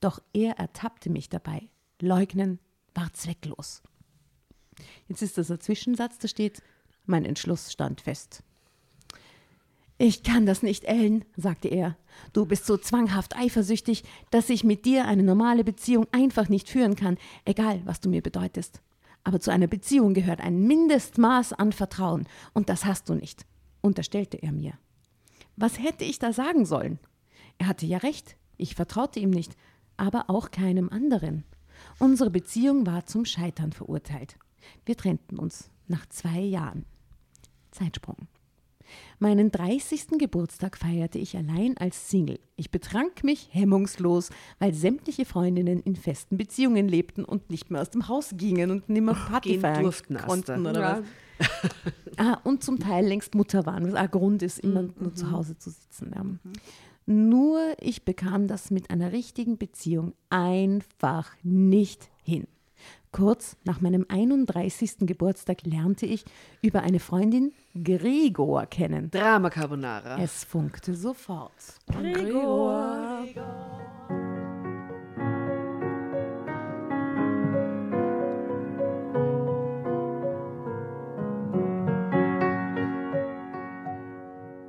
Doch 0.00 0.22
er 0.32 0.58
ertappte 0.58 1.10
mich 1.10 1.28
dabei. 1.28 1.68
Leugnen 2.00 2.60
war 2.94 3.12
zwecklos. 3.12 3.82
Jetzt 5.08 5.22
ist 5.22 5.36
das 5.36 5.50
ein 5.50 5.60
Zwischensatz, 5.60 6.18
da 6.18 6.28
steht, 6.28 6.62
mein 7.06 7.24
Entschluss 7.24 7.72
stand 7.72 8.00
fest. 8.00 8.44
Ich 10.00 10.22
kann 10.22 10.46
das 10.46 10.62
nicht, 10.62 10.84
Ellen, 10.84 11.24
sagte 11.36 11.66
er. 11.66 11.96
Du 12.32 12.46
bist 12.46 12.66
so 12.66 12.76
zwanghaft 12.76 13.36
eifersüchtig, 13.36 14.04
dass 14.30 14.48
ich 14.48 14.62
mit 14.62 14.84
dir 14.84 15.06
eine 15.06 15.24
normale 15.24 15.64
Beziehung 15.64 16.06
einfach 16.12 16.48
nicht 16.48 16.68
führen 16.68 16.94
kann, 16.94 17.18
egal 17.44 17.82
was 17.84 18.00
du 18.00 18.08
mir 18.08 18.22
bedeutest. 18.22 18.80
Aber 19.24 19.40
zu 19.40 19.50
einer 19.50 19.66
Beziehung 19.66 20.14
gehört 20.14 20.40
ein 20.40 20.62
Mindestmaß 20.68 21.52
an 21.52 21.72
Vertrauen, 21.72 22.28
und 22.54 22.68
das 22.68 22.84
hast 22.84 23.08
du 23.08 23.14
nicht, 23.14 23.44
unterstellte 23.80 24.36
er 24.36 24.52
mir. 24.52 24.74
Was 25.56 25.80
hätte 25.80 26.04
ich 26.04 26.20
da 26.20 26.32
sagen 26.32 26.64
sollen? 26.64 27.00
Er 27.58 27.66
hatte 27.66 27.84
ja 27.84 27.98
recht, 27.98 28.36
ich 28.56 28.76
vertraute 28.76 29.18
ihm 29.18 29.30
nicht, 29.30 29.56
aber 29.96 30.30
auch 30.30 30.52
keinem 30.52 30.90
anderen. 30.90 31.42
Unsere 31.98 32.30
Beziehung 32.30 32.86
war 32.86 33.06
zum 33.06 33.24
Scheitern 33.24 33.72
verurteilt. 33.72 34.36
Wir 34.84 34.96
trennten 34.96 35.40
uns 35.40 35.70
nach 35.88 36.06
zwei 36.06 36.38
Jahren. 36.38 36.84
Zeitsprung. 37.72 38.28
Meinen 39.18 39.50
30. 39.50 40.18
Geburtstag 40.18 40.76
feierte 40.76 41.18
ich 41.18 41.36
allein 41.36 41.76
als 41.76 42.10
Single. 42.10 42.38
Ich 42.56 42.70
betrank 42.70 43.24
mich 43.24 43.48
hemmungslos, 43.52 44.30
weil 44.58 44.74
sämtliche 44.74 45.24
Freundinnen 45.24 45.80
in 45.80 45.96
festen 45.96 46.36
Beziehungen 46.36 46.88
lebten 46.88 47.24
und 47.24 47.50
nicht 47.50 47.70
mehr 47.70 47.80
aus 47.80 47.90
dem 47.90 48.08
Haus 48.08 48.34
gingen 48.36 48.70
und 48.70 48.88
nicht 48.88 49.02
mehr 49.02 49.14
Party 49.14 49.50
Gehen 49.50 49.60
feiern 49.60 49.82
durften, 49.82 50.16
konnten 50.16 50.66
oder 50.66 50.80
Ja. 50.80 50.98
was. 50.98 51.04
ah, 52.16 52.38
und 52.44 52.64
zum 52.64 52.80
Teil 52.80 53.06
längst 53.06 53.34
Mutter 53.34 53.64
waren, 53.64 53.86
was 53.86 53.94
auch 53.94 53.98
ein 53.98 54.10
Grund 54.10 54.42
ist, 54.42 54.58
immer 54.58 54.82
nur 54.98 55.14
zu 55.14 55.30
Hause 55.30 55.56
zu 55.56 55.70
sitzen. 55.70 56.12
Ja. 56.14 56.24
Nur 57.06 57.60
ich 57.80 58.04
bekam 58.04 58.48
das 58.48 58.70
mit 58.70 58.90
einer 58.90 59.12
richtigen 59.12 59.56
Beziehung 59.56 60.14
einfach 60.30 61.30
nicht 61.42 62.10
hin. 62.22 62.46
Kurz 63.12 63.56
nach 63.64 63.80
meinem 63.80 64.04
31. 64.08 64.98
Geburtstag 65.00 65.62
lernte 65.64 66.04
ich 66.06 66.24
über 66.62 66.82
eine 66.82 67.00
Freundin 67.00 67.52
Gregor 67.82 68.66
kennen. 68.66 69.10
Drama 69.10 69.50
Carbonara. 69.50 70.18
Es 70.22 70.44
funkte 70.44 70.94
sofort. 70.94 71.52
Gregor. 71.90 73.24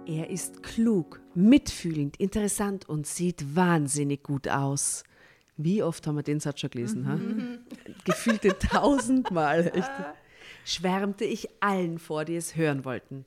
Er 0.05 0.29
ist 0.29 0.63
klug, 0.63 1.21
mitfühlend, 1.35 2.17
interessant 2.17 2.87
und 2.87 3.05
sieht 3.05 3.55
wahnsinnig 3.55 4.23
gut 4.23 4.47
aus. 4.47 5.03
Wie 5.61 5.83
oft 5.83 6.07
haben 6.07 6.15
wir 6.15 6.23
den 6.23 6.39
Satz 6.39 6.61
schon 6.61 6.69
gelesen? 6.69 7.05
ha? 7.05 7.19
Gefühlte 8.05 8.57
tausendmal. 8.57 9.67
Echt. 9.75 9.91
Schwärmte 10.63 11.25
ich 11.25 11.49
allen 11.59 11.99
vor, 11.99 12.23
die 12.23 12.37
es 12.37 12.55
hören 12.55 12.85
wollten. 12.85 13.25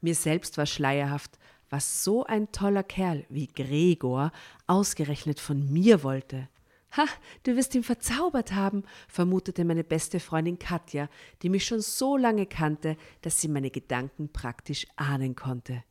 Mir 0.00 0.14
selbst 0.14 0.56
war 0.56 0.64
schleierhaft, 0.64 1.38
was 1.68 2.02
so 2.02 2.24
ein 2.24 2.50
toller 2.50 2.82
Kerl 2.82 3.26
wie 3.28 3.48
Gregor 3.48 4.32
ausgerechnet 4.66 5.38
von 5.38 5.70
mir 5.70 6.02
wollte. 6.02 6.48
Ha, 6.96 7.04
du 7.42 7.56
wirst 7.56 7.74
ihn 7.74 7.82
verzaubert 7.82 8.54
haben, 8.54 8.84
vermutete 9.06 9.62
meine 9.66 9.84
beste 9.84 10.18
Freundin 10.18 10.58
Katja, 10.58 11.10
die 11.42 11.50
mich 11.50 11.66
schon 11.66 11.82
so 11.82 12.16
lange 12.16 12.46
kannte, 12.46 12.96
dass 13.20 13.38
sie 13.38 13.48
meine 13.48 13.70
Gedanken 13.70 14.30
praktisch 14.30 14.86
ahnen 14.96 15.36
konnte. 15.36 15.84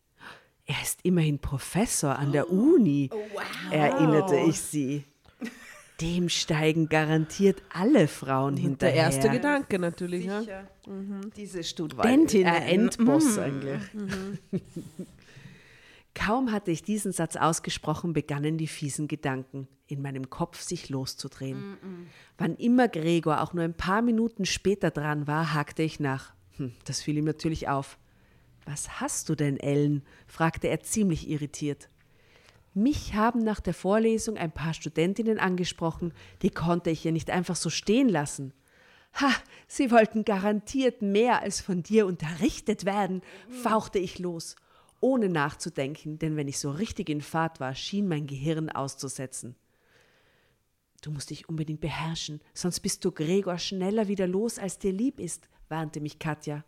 Er 0.66 0.82
ist 0.82 1.02
immerhin 1.04 1.38
Professor 1.38 2.18
an 2.18 2.32
der 2.32 2.50
Uni, 2.50 3.12
erinnerte 3.70 4.38
ich 4.38 4.60
sie. 4.60 5.06
Dem 6.02 6.28
steigen 6.28 6.90
garantiert 6.90 7.62
alle 7.70 8.08
Frauen 8.08 8.56
Der 8.56 8.64
hinterher. 8.64 8.96
erste 9.04 9.30
Gedanke 9.30 9.80
natürlich. 9.80 10.26
Ja. 10.26 10.44
Diese 11.38 11.64
Studentinnen. 11.64 12.48
Ein 12.48 12.64
Endboss 12.64 13.38
eigentlich. 13.38 13.82
Kaum 16.14 16.52
hatte 16.52 16.72
ich 16.72 16.82
diesen 16.84 17.12
Satz 17.12 17.36
ausgesprochen, 17.36 18.14
begannen 18.14 18.58
die 18.58 18.68
fiesen 18.68 19.08
Gedanken 19.08 19.68
in 19.88 20.02
meinem 20.02 20.30
Kopf 20.30 20.62
sich 20.62 20.90
loszudrehen. 20.90 21.78
Wann 22.38 22.56
immer 22.56 22.88
Gregor 22.88 23.42
auch 23.42 23.54
nur 23.54 23.64
ein 23.64 23.76
paar 23.76 24.02
Minuten 24.02 24.46
später 24.46 24.92
dran 24.92 25.28
war, 25.28 25.54
hakte 25.54 25.84
ich 25.84 26.00
nach. 26.00 26.34
Hm, 26.58 26.72
das 26.86 27.02
fiel 27.02 27.18
ihm 27.18 27.26
natürlich 27.26 27.68
auf. 27.68 27.98
Was 28.66 29.00
hast 29.02 29.30
du 29.30 29.36
denn, 29.36 29.58
Ellen? 29.58 30.04
fragte 30.26 30.68
er 30.70 30.80
ziemlich 30.80 31.30
irritiert. 31.30 31.90
Mich 32.78 33.14
haben 33.14 33.40
nach 33.40 33.62
der 33.62 33.74
Vorlesung 33.74 34.36
ein 34.36 34.52
paar 34.52 34.74
Studentinnen 34.74 35.40
angesprochen, 35.40 36.14
die 36.42 36.50
konnte 36.50 36.90
ich 36.90 37.06
ja 37.06 37.12
nicht 37.12 37.30
einfach 37.30 37.56
so 37.56 37.70
stehen 37.70 38.10
lassen. 38.10 38.54
Ha, 39.14 39.32
sie 39.66 39.92
wollten 39.92 40.26
garantiert 40.26 41.02
mehr 41.02 41.42
als 41.42 41.62
von 41.62 41.84
dir 41.84 42.06
unterrichtet 42.06 42.84
werden, 42.84 43.22
fauchte 43.48 43.98
ich 43.98 44.20
los, 44.20 44.58
ohne 45.00 45.30
nachzudenken, 45.30 46.20
denn 46.20 46.36
wenn 46.36 46.50
ich 46.50 46.60
so 46.60 46.70
richtig 46.70 47.10
in 47.10 47.22
Fahrt 47.22 47.62
war, 47.62 47.74
schien 47.76 48.10
mein 48.10 48.28
Gehirn 48.28 48.70
auszusetzen. 48.70 49.56
Du 51.02 51.12
musst 51.12 51.30
dich 51.30 51.48
unbedingt 51.48 51.80
beherrschen, 51.80 52.42
sonst 52.54 52.82
bist 52.82 53.06
du 53.06 53.12
Gregor 53.14 53.58
schneller 53.58 54.10
wieder 54.10 54.28
los, 54.28 54.60
als 54.60 54.80
dir 54.80 54.92
lieb 54.92 55.22
ist, 55.22 55.48
warnte 55.70 56.02
mich 56.02 56.20
Katja. 56.20 56.66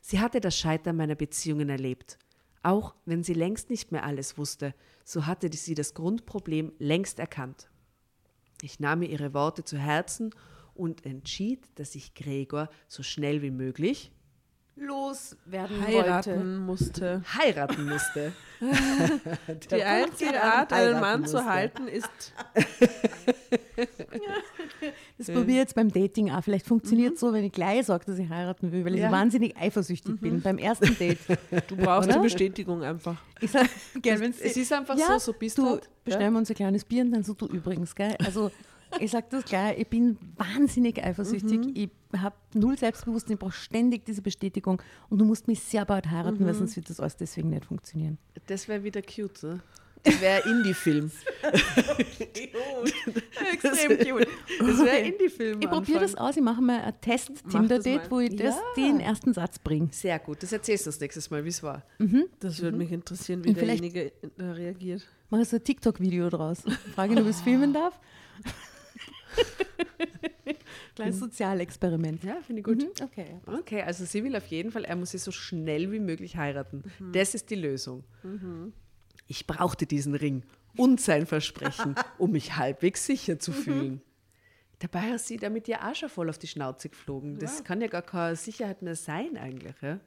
Sie 0.00 0.18
hatte 0.18 0.40
das 0.40 0.58
Scheitern 0.58 0.96
meiner 0.96 1.14
Beziehungen 1.14 1.68
erlebt. 1.68 2.18
Auch 2.66 2.96
wenn 3.04 3.22
sie 3.22 3.32
längst 3.32 3.70
nicht 3.70 3.92
mehr 3.92 4.02
alles 4.02 4.38
wusste, 4.38 4.74
so 5.04 5.24
hatte 5.24 5.48
sie 5.52 5.76
das 5.76 5.94
Grundproblem 5.94 6.72
längst 6.80 7.20
erkannt. 7.20 7.70
Ich 8.60 8.80
nahm 8.80 8.98
mir 8.98 9.08
ihre 9.08 9.34
Worte 9.34 9.62
zu 9.62 9.78
Herzen 9.78 10.34
und 10.74 11.06
entschied, 11.06 11.60
dass 11.76 11.94
ich 11.94 12.14
Gregor 12.14 12.68
so 12.88 13.04
schnell 13.04 13.40
wie 13.40 13.52
möglich 13.52 14.10
Loswerden 14.76 15.86
Heiraten 15.86 16.58
musste. 16.58 17.22
heiraten 17.34 17.88
musste. 17.88 18.32
Die 19.70 19.82
einzige 19.82 20.42
Art, 20.42 20.72
einen 20.72 21.00
Mann 21.00 21.26
zu 21.26 21.44
halten, 21.44 21.88
ist 21.88 22.08
Das 25.18 25.26
probiere 25.28 25.48
ich 25.50 25.56
jetzt 25.56 25.74
beim 25.74 25.90
Dating 25.90 26.30
auch. 26.30 26.42
Vielleicht 26.42 26.66
funktioniert 26.66 27.14
es 27.14 27.20
so, 27.20 27.32
wenn 27.32 27.44
ich 27.44 27.52
gleich 27.52 27.86
sage, 27.86 28.04
dass 28.06 28.18
ich 28.18 28.28
heiraten 28.28 28.72
will, 28.72 28.84
weil 28.84 28.94
ich 28.94 29.00
Ja. 29.00 29.08
so 29.08 29.14
wahnsinnig 29.14 29.56
eifersüchtig 29.56 30.20
bin 30.20 30.40
beim 30.42 30.58
ersten 30.58 30.96
Date. 30.98 31.18
Du 31.68 31.76
brauchst 31.76 32.08
Oder? 32.08 32.18
die 32.18 32.22
Bestätigung 32.24 32.82
einfach. 32.82 33.16
Ich 33.40 33.50
sage, 33.50 33.68
gell, 34.00 34.22
Es 34.40 34.56
ist 34.56 34.72
einfach 34.72 34.96
ja, 34.96 35.06
so, 35.18 35.18
so 35.18 35.38
bist 35.38 35.58
du. 35.58 35.62
du. 35.62 35.70
halt. 35.70 35.88
Bestellen 36.04 36.32
wir 36.32 36.38
uns 36.38 36.50
ein 36.50 36.56
kleines 36.56 36.84
Bier 36.84 37.02
und 37.02 37.12
dann 37.12 37.22
so 37.24 37.34
du 37.34 37.46
übrigens, 37.46 37.94
gell? 37.94 38.14
Also 38.24 38.50
ich 39.00 39.10
sage 39.10 39.26
das 39.30 39.44
gleich, 39.44 39.78
ich 39.78 39.86
bin 39.88 40.16
wahnsinnig 40.36 41.02
eifersüchtig. 41.04 41.60
Ich 41.76 41.90
habe 42.20 42.34
null 42.54 42.78
Selbstbewusstsein, 42.78 43.34
ich 43.34 43.38
brauche 43.38 43.52
ständig 43.52 44.04
diese 44.04 44.22
Bestätigung 44.22 44.80
und 45.08 45.18
du 45.18 45.24
musst 45.24 45.48
mich 45.48 45.60
sehr 45.60 45.84
bald 45.84 46.10
heiraten, 46.10 46.44
weil 46.46 46.54
sonst 46.54 46.76
wird 46.76 46.88
das 46.90 47.00
alles 47.00 47.16
deswegen 47.16 47.50
nicht 47.50 47.66
funktionieren. 47.66 48.18
Das 48.46 48.68
wäre 48.68 48.82
wieder 48.84 49.02
cute, 49.02 49.42
ne? 49.42 49.60
Das 50.04 50.20
wäre 50.20 50.48
Indie-Film. 50.48 51.10
Extrem 53.52 53.98
cute. 53.98 54.28
Das 54.60 54.78
wäre 54.84 54.98
Indie-Film. 54.98 55.60
Ich 55.60 55.68
probiere 55.68 56.00
das 56.00 56.14
aus, 56.14 56.36
ich 56.36 56.42
mache 56.42 56.62
mal 56.62 56.80
ein 56.80 56.94
Test-Tinder-Date, 57.00 58.10
wo 58.10 58.20
ich 58.20 58.36
das, 58.36 58.54
Ja. 58.54 58.62
den 58.76 59.00
ersten 59.00 59.32
Satz 59.34 59.58
bringe. 59.58 59.88
Sehr 59.92 60.18
gut, 60.20 60.42
das 60.42 60.52
erzählst 60.52 60.86
du 60.86 60.90
uns 60.90 61.00
nächstes 61.00 61.28
Mal, 61.30 61.44
wie 61.44 61.48
es 61.48 61.62
war. 61.62 61.82
Das 62.40 62.60
würde 62.60 62.76
mich 62.76 62.92
interessieren, 62.92 63.44
wie 63.44 63.52
derjenige 63.52 64.12
reagiert. 64.38 65.06
Mache 65.30 65.44
so 65.44 65.56
ein 65.56 65.64
TikTok-Video 65.64 66.30
draus. 66.30 66.62
Frage 66.94 67.14
ihn, 67.14 67.18
ob 67.18 67.24
ich 67.24 67.30
es 67.30 67.40
filmen 67.40 67.72
darf. 67.72 67.98
Kleines 70.94 71.18
Sozialexperiment. 71.18 72.24
Ja, 72.24 72.36
finde 72.46 72.60
ich 72.60 72.64
gut. 72.64 72.78
Mhm, 72.82 72.88
Okay. 73.04 73.26
Okay, 73.46 73.82
also 73.82 74.04
sie 74.04 74.24
will 74.24 74.34
auf 74.36 74.46
jeden 74.46 74.70
Fall, 74.72 74.84
er 74.84 74.96
muss 74.96 75.10
sie 75.10 75.18
so 75.18 75.30
schnell 75.30 75.92
wie 75.92 76.00
möglich 76.00 76.36
heiraten. 76.36 76.84
Das 77.12 77.34
ist 77.34 77.50
die 77.50 77.54
Lösung. 77.56 78.04
Ich 79.26 79.46
brauchte 79.46 79.86
diesen 79.86 80.14
Ring 80.14 80.42
und 80.76 81.00
sein 81.00 81.26
Versprechen, 81.26 81.94
um 82.18 82.32
mich 82.32 82.56
halbwegs 82.56 83.04
sicher 83.06 83.38
zu 83.38 83.52
fühlen. 83.52 84.00
Dabei 84.78 85.10
ist 85.14 85.26
sie 85.26 85.36
damit 85.38 85.68
ja 85.68 85.90
auch 85.90 85.94
schon 85.94 86.08
voll 86.10 86.28
auf 86.28 86.38
die 86.38 86.46
Schnauze 86.46 86.88
geflogen. 86.90 87.38
Das 87.38 87.64
kann 87.64 87.80
ja 87.80 87.88
gar 87.88 88.02
keine 88.02 88.36
Sicherheit 88.36 88.82
mehr 88.82 88.94
sein 88.96 89.36
eigentlich. 89.36 89.74
Ja? 89.82 90.00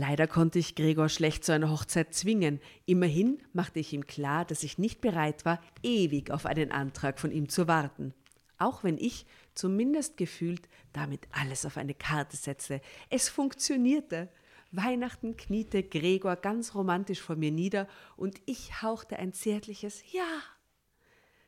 Leider 0.00 0.28
konnte 0.28 0.60
ich 0.60 0.76
Gregor 0.76 1.08
schlecht 1.08 1.44
zu 1.44 1.52
einer 1.52 1.72
Hochzeit 1.72 2.14
zwingen. 2.14 2.60
Immerhin 2.86 3.42
machte 3.52 3.80
ich 3.80 3.92
ihm 3.92 4.06
klar, 4.06 4.44
dass 4.44 4.62
ich 4.62 4.78
nicht 4.78 5.00
bereit 5.00 5.44
war, 5.44 5.60
ewig 5.82 6.30
auf 6.30 6.46
einen 6.46 6.70
Antrag 6.70 7.18
von 7.18 7.32
ihm 7.32 7.48
zu 7.48 7.66
warten. 7.66 8.14
Auch 8.58 8.84
wenn 8.84 8.96
ich, 8.96 9.26
zumindest 9.54 10.16
gefühlt, 10.16 10.68
damit 10.92 11.26
alles 11.32 11.66
auf 11.66 11.76
eine 11.76 11.94
Karte 11.94 12.36
setze. 12.36 12.80
Es 13.10 13.28
funktionierte. 13.28 14.28
Weihnachten 14.70 15.36
kniete 15.36 15.82
Gregor 15.82 16.36
ganz 16.36 16.76
romantisch 16.76 17.20
vor 17.20 17.34
mir 17.34 17.50
nieder 17.50 17.88
und 18.16 18.40
ich 18.46 18.82
hauchte 18.82 19.18
ein 19.18 19.32
zärtliches 19.32 20.04
Ja. 20.12 20.42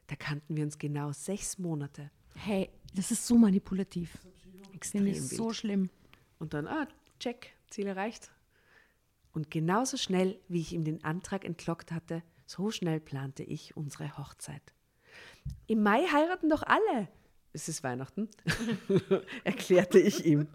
Da 0.09 0.17
kannten 0.17 0.57
wir 0.57 0.65
uns 0.65 0.77
genau 0.77 1.13
sechs 1.13 1.57
Monate. 1.57 2.11
Hey, 2.35 2.69
das 2.95 3.13
ist 3.13 3.29
so 3.29 3.37
manipulativ. 3.37 4.19
Extrem 4.75 5.15
so 5.15 5.53
schlimm. 5.53 5.89
Und 6.41 6.53
dann, 6.53 6.67
ah, 6.67 6.89
check, 7.21 7.53
Ziel 7.69 7.87
erreicht. 7.87 8.33
Und 9.33 9.51
genauso 9.51 9.97
schnell, 9.97 10.39
wie 10.49 10.61
ich 10.61 10.73
ihm 10.73 10.85
den 10.85 11.05
Antrag 11.05 11.45
entlockt 11.45 11.93
hatte, 11.93 12.23
so 12.47 12.71
schnell 12.71 13.01
plante 13.01 13.43
ich 13.43 13.77
unsere 13.77 14.19
Hochzeit. 14.19 14.63
Im 15.67 15.83
Mai 15.83 16.07
heiraten 16.13 16.49
doch 16.49 16.63
alle. 16.63 17.09
Es 17.53 17.69
ist 17.69 17.83
Weihnachten, 17.83 18.29
erklärte 19.45 19.99
ich 19.99 20.25
ihm. 20.25 20.47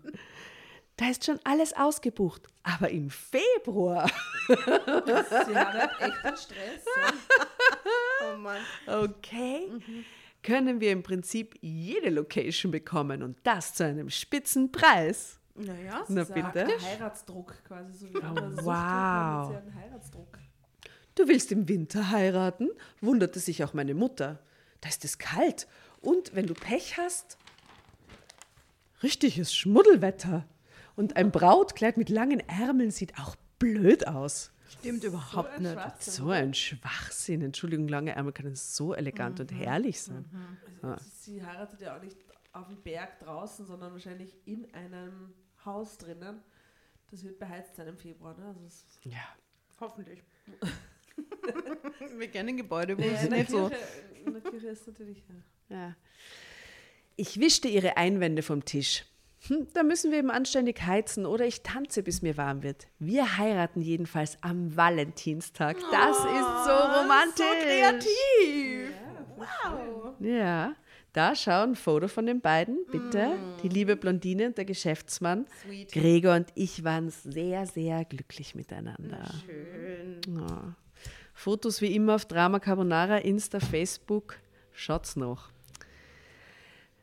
Da 0.97 1.09
ist 1.09 1.25
schon 1.25 1.39
alles 1.43 1.73
ausgebucht. 1.73 2.47
Aber 2.63 2.89
im 2.89 3.09
Februar. 3.09 4.09
Sie 4.47 4.55
hat 4.55 5.99
echt 5.99 6.25
einen 6.25 6.37
Stress. 6.37 6.85
Oh 8.23 8.37
Mann. 8.37 8.61
Okay. 8.87 9.67
Können 10.41 10.79
wir 10.79 10.91
im 10.91 11.03
Prinzip 11.03 11.57
jede 11.59 12.09
Location 12.09 12.71
bekommen 12.71 13.23
und 13.23 13.37
das 13.43 13.73
zu 13.73 13.83
einem 13.83 14.09
spitzen 14.09 14.71
Preis. 14.71 15.39
Naja. 15.55 16.03
Na 16.07 16.21
Das 16.21 16.29
ist 16.29 16.35
ein 16.35 16.51
bitte. 16.51 16.67
Heiratsdruck 16.81 17.63
quasi. 17.63 17.93
So 17.93 18.13
wie 18.13 18.21
andere 18.21 18.51
Sucht, 18.51 18.65
wow. 18.65 19.55
einen 19.55 19.75
Heiratsdruck. 19.75 20.37
Du 21.15 21.27
willst 21.29 21.51
im 21.51 21.69
Winter 21.69 22.09
heiraten? 22.11 22.69
wunderte 22.99 23.39
sich 23.39 23.63
auch 23.63 23.73
meine 23.73 23.93
Mutter. 23.93 24.39
Da 24.81 24.89
ist 24.89 25.05
es 25.05 25.17
kalt. 25.17 25.67
Und 26.01 26.35
wenn 26.35 26.45
du 26.45 26.53
Pech 26.53 26.97
hast, 26.97 27.37
richtiges 29.01 29.55
Schmuddelwetter. 29.55 30.45
Und 30.97 31.15
ein 31.15 31.31
Brautkleid 31.31 31.97
mit 31.97 32.09
langen 32.09 32.41
Ärmeln 32.41 32.91
sieht 32.91 33.17
auch 33.17 33.35
blöd 33.59 34.07
aus. 34.07 34.51
Stimmt 34.67 35.03
überhaupt 35.03 35.59
nicht. 35.59 35.77
So 36.01 36.29
ein 36.29 36.53
Schwachsinn. 36.53 37.41
Entschuldigung, 37.41 37.87
lange 37.87 38.13
Ärmel 38.15 38.33
können 38.33 38.55
so 38.55 38.93
elegant 38.93 39.39
und 39.39 39.51
herrlich 39.51 40.01
sein. 40.01 40.25
Also 40.81 41.03
sie 41.13 41.45
heiratet 41.45 41.81
ja 41.81 41.95
auch 41.97 42.01
nicht 42.01 42.17
auf 42.51 42.67
dem 42.67 42.81
Berg 42.81 43.19
draußen, 43.19 43.65
sondern 43.65 43.91
wahrscheinlich 43.93 44.35
in 44.45 44.71
einem 44.73 45.33
Haus 45.65 45.97
drinnen. 45.97 46.41
Das 47.11 47.23
wird 47.23 47.39
beheizt 47.39 47.75
sein 47.75 47.87
im 47.87 47.97
Februar. 47.97 48.35
Ne? 48.37 48.45
Also 48.47 48.61
es 48.65 48.85
Ja. 49.03 49.23
Hoffentlich. 49.79 50.23
Wir 52.17 52.27
kennen 52.29 52.57
Gebäude, 52.57 52.97
wo 52.97 53.01
Ja, 53.01 53.11
es 53.13 53.21
der 53.21 53.29
nicht 53.29 53.49
so. 53.49 53.69
In 54.25 54.33
der 54.33 54.41
Kirche 54.41 54.67
ist 54.67 54.87
natürlich. 54.87 55.23
Ja. 55.69 55.75
Ja. 55.77 55.95
Ich 57.15 57.39
wischte 57.39 57.67
ihre 57.67 57.97
Einwände 57.97 58.41
vom 58.41 58.65
Tisch. 58.65 59.05
Hm, 59.47 59.67
da 59.73 59.83
müssen 59.83 60.11
wir 60.11 60.17
eben 60.19 60.31
anständig 60.31 60.81
heizen 60.85 61.25
oder 61.25 61.45
ich 61.45 61.61
tanze, 61.61 62.03
bis 62.03 62.21
mir 62.21 62.35
warm 62.35 62.63
wird. 62.63 62.87
Wir 62.99 63.37
heiraten 63.37 63.81
jedenfalls 63.81 64.37
am 64.41 64.75
Valentinstag. 64.75 65.77
Das 65.91 66.17
ist 66.17 66.65
so 66.65 66.71
romantisch. 66.99 67.45
Wow. 69.37 70.15
Ja, 70.19 70.75
da 71.15 71.33
schau 71.33 71.63
ein 71.63 71.75
Foto 71.75 72.07
von 72.07 72.25
den 72.25 72.41
beiden, 72.41 72.85
bitte. 72.91 73.37
Die 73.63 73.69
liebe 73.69 73.95
Blondine 73.95 74.47
und 74.47 74.57
der 74.57 74.65
Geschäftsmann. 74.65 75.45
Sweet. 75.63 75.91
Gregor 75.93 76.35
und 76.35 76.47
ich 76.55 76.83
waren 76.83 77.09
sehr, 77.09 77.65
sehr 77.65 78.03
glücklich 78.03 78.53
miteinander. 78.53 79.33
Schön. 79.45 80.21
Ja. 80.35 80.75
Fotos 81.33 81.81
wie 81.81 81.95
immer 81.95 82.15
auf 82.15 82.25
Drama 82.25 82.59
Carbonara, 82.59 83.17
Insta, 83.19 83.59
Facebook. 83.59 84.37
Schaut's 84.73 85.15
noch. 85.15 85.49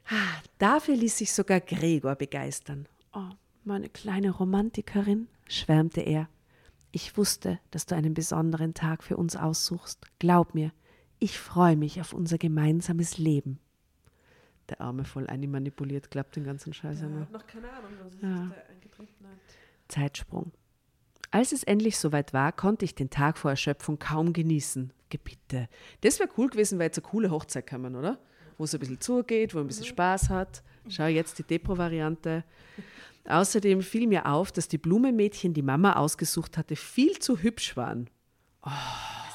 Ah, 0.07 0.43
Dafür 0.59 0.97
ließ 0.97 1.19
sich 1.19 1.33
sogar 1.33 1.61
Gregor 1.61 2.15
begeistern. 2.15 2.87
Oh, 3.15 3.31
meine 3.65 3.89
kleine 3.89 4.31
Romantikerin, 4.31 5.29
schwärmte 5.49 6.03
er. 6.03 6.29
Ich 6.91 7.17
wusste, 7.17 7.61
dass 7.71 7.87
du 7.87 7.95
einen 7.95 8.13
besonderen 8.13 8.75
Tag 8.75 9.03
für 9.03 9.17
uns 9.17 9.37
aussuchst. 9.37 10.05
Glaub 10.19 10.55
mir, 10.55 10.73
ich 11.19 11.39
freue 11.39 11.77
mich 11.77 12.01
auf 12.01 12.13
unser 12.13 12.37
gemeinsames 12.37 13.17
Leben. 13.17 13.59
Der 14.73 14.81
Arme 14.81 15.05
voll 15.05 15.27
einmanipuliert, 15.27 16.11
glaubt 16.11 16.35
den 16.35 16.45
ganzen 16.45 16.73
Scheiß 16.73 17.01
Er 17.03 17.07
einmal. 17.09 17.21
hat 17.23 17.33
noch 17.33 17.47
keine 17.47 17.71
Ahnung, 17.71 17.91
was 18.03 18.15
es 18.15 18.23
Ja. 18.23 18.29
sich 18.39 18.49
da 18.55 18.73
eingetreten 18.73 19.27
hat. 19.27 19.39
Zeitsprung. 19.89 20.53
Als 21.31 21.53
es 21.53 21.63
endlich 21.63 21.99
soweit 21.99 22.33
war, 22.33 22.53
konnte 22.53 22.87
ich 22.87 22.95
den 22.95 23.11
Tag 23.11 23.37
vor 23.37 23.51
Erschöpfung 23.51 23.99
kaum 23.99 24.33
genießen. 24.33 24.91
Gebitte. 25.11 25.69
Das 26.01 26.19
wäre 26.21 26.31
cool 26.39 26.49
gewesen, 26.49 26.79
weil 26.79 26.87
jetzt 26.87 26.99
eine 26.99 27.07
coole 27.07 27.31
Hochzeit 27.31 27.69
kommen, 27.69 27.97
oder? 27.97 28.19
Wo 28.57 28.65
es 28.65 28.73
ein 28.73 28.81
bisschen 28.81 28.99
zugeht, 29.01 29.53
wo 29.53 29.59
man 29.59 29.65
ein 29.65 29.69
bisschen 29.69 29.85
Spaß 29.85 30.31
hat. 30.31 30.63
Schau 30.89 31.05
jetzt 31.07 31.39
die 31.39 31.43
Depro-Variante. 31.43 32.43
Außerdem 33.27 33.83
fiel 33.83 34.07
mir 34.07 34.25
auf, 34.25 34.53
dass 34.53 34.69
die 34.69 34.79
Blumenmädchen, 34.79 35.53
die 35.53 35.61
Mama 35.63 35.95
ausgesucht 35.97 36.57
hatte, 36.57 36.77
viel 36.77 37.19
zu 37.19 37.39
hübsch 37.43 37.77
waren. 37.77 38.09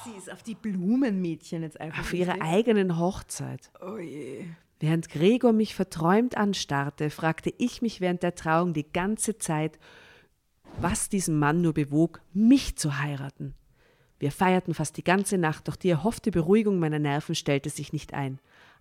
Sie 0.04 0.18
ist 0.18 0.32
auf 0.32 0.42
die 0.42 0.56
Blumenmädchen 0.56 1.62
jetzt 1.62 1.80
einfach. 1.80 2.00
Auf 2.00 2.14
ihrer 2.14 2.42
eigenen 2.42 2.98
Hochzeit. 2.98 3.72
Oh 3.82 3.98
je. 3.98 4.46
Während 4.80 5.10
Gregor 5.10 5.54
mich 5.54 5.74
verträumt 5.74 6.38
anstarrte, 6.38 7.10
fragte 7.10 7.52
ich 7.58 7.82
mich 7.82 8.00
während 8.00 8.22
der 8.22 8.36
Trauung 8.36 8.74
die 8.74 8.92
ganze 8.92 9.38
Zeit, 9.38 9.80
was 10.80 11.10
diesen 11.10 11.40
Mann 11.40 11.62
nur 11.62 11.74
bewog, 11.74 12.22
mich 12.34 12.78
zu 12.78 13.00
heiraten. 13.00 13.56
Wir 14.20 14.32
feierten 14.32 14.74
fast 14.74 14.98
die 14.98 15.04
ganze 15.04 15.38
Nacht, 15.38 15.68
doch 15.68 15.76
die 15.76 15.90
erhoffte 15.90 16.32
Beruhigung 16.32 16.80
meiner 16.80 17.00
Nerven 17.00 17.36
stellte 17.36 17.70
sich 17.70 17.94
nicht 17.94 18.14
ein. 18.14 18.40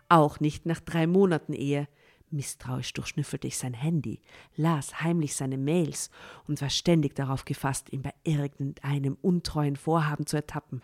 Auch 0.09 0.41
nicht 0.41 0.67
nach 0.67 0.81
drei 0.81 1.07
Monaten 1.07 1.53
Ehe. 1.53 1.89
Misstrauisch 2.31 2.93
durchschnüffelte 2.93 3.47
ich 3.47 3.57
sein 3.57 3.75
Handy, 3.75 4.21
las 4.57 5.01
heimlich 5.01 5.37
seine 5.37 5.59
Mails 5.59 6.11
und 6.49 6.61
war 6.61 6.71
ständig 6.71 7.15
darauf 7.15 7.45
gefasst, 7.45 7.93
ihn 7.93 8.03
bei 8.03 8.13
irgendeinem 8.25 9.17
untreuen 9.23 9.77
Vorhaben 9.77 10.27
zu 10.27 10.37
ertappen. 10.37 10.83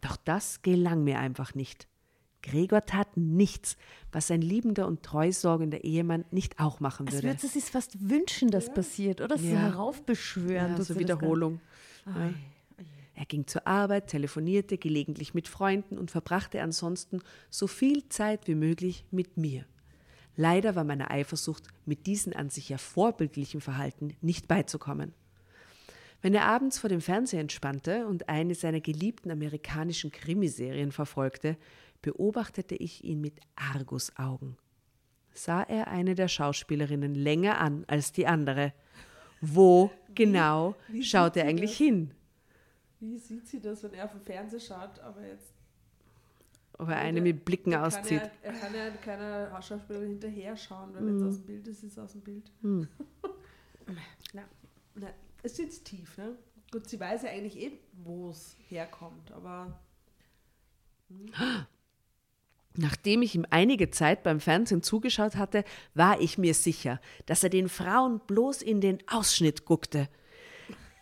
Doch 0.00 0.16
das 0.16 0.62
gelang 0.62 1.04
mir 1.04 1.18
einfach 1.18 1.54
nicht. 1.54 1.89
Gregor 2.42 2.86
tat 2.86 3.16
nichts, 3.16 3.76
was 4.12 4.30
ein 4.30 4.40
liebender 4.42 4.86
und 4.86 5.02
treusorgender 5.02 5.84
Ehemann 5.84 6.24
nicht 6.30 6.58
auch 6.58 6.80
machen 6.80 7.06
Es 7.08 7.14
würde. 7.14 7.28
würde 7.28 7.40
sie 7.40 7.48
sich 7.48 7.64
fast 7.64 8.08
wünschen, 8.08 8.50
dass 8.50 8.72
passiert, 8.72 9.20
oder? 9.20 9.36
So 9.36 9.44
Ja. 9.46 9.58
heraufbeschwören. 9.60 10.72
Ja, 10.72 10.76
so 10.76 10.94
sie 10.94 11.00
Wiederholung. 11.00 11.60
Ja. 12.06 12.32
Er 13.14 13.26
ging 13.26 13.46
zur 13.46 13.66
Arbeit, 13.66 14.06
telefonierte 14.06 14.78
gelegentlich 14.78 15.34
mit 15.34 15.46
Freunden 15.46 15.98
und 15.98 16.10
verbrachte 16.10 16.62
ansonsten 16.62 17.20
so 17.50 17.66
viel 17.66 18.08
Zeit 18.08 18.46
wie 18.48 18.54
möglich 18.54 19.04
mit 19.10 19.36
mir. 19.36 19.66
Leider 20.36 20.74
war 20.74 20.84
meiner 20.84 21.10
Eifersucht 21.10 21.64
mit 21.84 22.06
diesem 22.06 22.34
an 22.34 22.48
sich 22.48 22.70
ja 22.70 22.78
vorbildlichen 22.78 23.60
Verhalten 23.60 24.16
nicht 24.22 24.48
beizukommen. 24.48 25.12
Wenn 26.22 26.34
er 26.34 26.46
abends 26.46 26.78
vor 26.78 26.88
dem 26.88 27.00
Fernseher 27.00 27.40
entspannte 27.40 28.06
und 28.06 28.28
eine 28.28 28.54
seiner 28.54 28.80
geliebten 28.80 29.30
amerikanischen 29.30 30.12
Krimiserien 30.12 30.92
verfolgte, 30.92 31.56
beobachtete 32.02 32.74
ich 32.74 33.04
ihn 33.04 33.20
mit 33.20 33.40
Argusaugen. 33.56 34.56
Sah 35.32 35.62
er 35.62 35.88
eine 35.88 36.14
der 36.14 36.28
Schauspielerinnen 36.28 37.14
länger 37.14 37.58
an 37.58 37.84
als 37.86 38.12
die 38.12 38.26
andere? 38.26 38.72
Wo 39.40 39.90
genau 40.14 40.74
wie 40.88 41.02
schaut 41.02 41.34
sieht 41.34 41.42
er 41.42 41.48
eigentlich 41.48 41.70
das? 41.70 41.78
hin? 41.78 42.14
Wie 42.98 43.16
sieht 43.16 43.46
sie 43.46 43.60
das, 43.60 43.82
wenn 43.82 43.94
er 43.94 44.04
auf 44.04 44.12
den 44.12 44.20
Fernseher 44.20 44.60
schaut, 44.60 44.98
aber 45.00 45.26
jetzt. 45.26 45.54
Ob 46.78 46.88
er 46.88 46.96
eine 46.96 47.20
mit 47.20 47.44
Blicken 47.44 47.72
er 47.72 47.86
auszieht? 47.86 48.20
Kann 48.20 48.30
ja, 48.42 48.48
er 48.48 48.52
kann 48.52 48.74
ja 48.74 48.90
keiner 48.90 49.62
Schauspielerin 49.62 50.08
hinterher 50.08 50.56
schauen, 50.56 50.94
weil 50.94 51.06
wenn 51.06 51.16
es 51.16 51.22
aus 51.22 51.36
dem 51.36 51.46
Bild 51.46 51.68
ist, 51.68 51.82
ist 51.82 51.92
es 51.92 51.98
aus 51.98 52.12
dem 52.12 52.22
Bild. 52.22 52.50
Na. 52.62 54.42
Na, 54.94 55.08
es 55.42 55.56
sitzt 55.56 55.86
tief, 55.86 56.16
ne? 56.18 56.36
Gut, 56.70 56.88
sie 56.88 57.00
weiß 57.00 57.22
ja 57.22 57.30
eigentlich 57.30 57.58
eh, 57.58 57.72
wo 58.04 58.30
es 58.30 58.56
herkommt, 58.68 59.32
aber 59.32 59.80
Nachdem 62.76 63.22
ich 63.22 63.34
ihm 63.34 63.46
einige 63.50 63.90
Zeit 63.90 64.22
beim 64.22 64.40
Fernsehen 64.40 64.82
zugeschaut 64.82 65.36
hatte, 65.36 65.64
war 65.94 66.20
ich 66.20 66.38
mir 66.38 66.54
sicher, 66.54 67.00
dass 67.26 67.42
er 67.42 67.50
den 67.50 67.68
Frauen 67.68 68.20
bloß 68.26 68.62
in 68.62 68.80
den 68.80 68.98
Ausschnitt 69.08 69.64
guckte. 69.64 70.08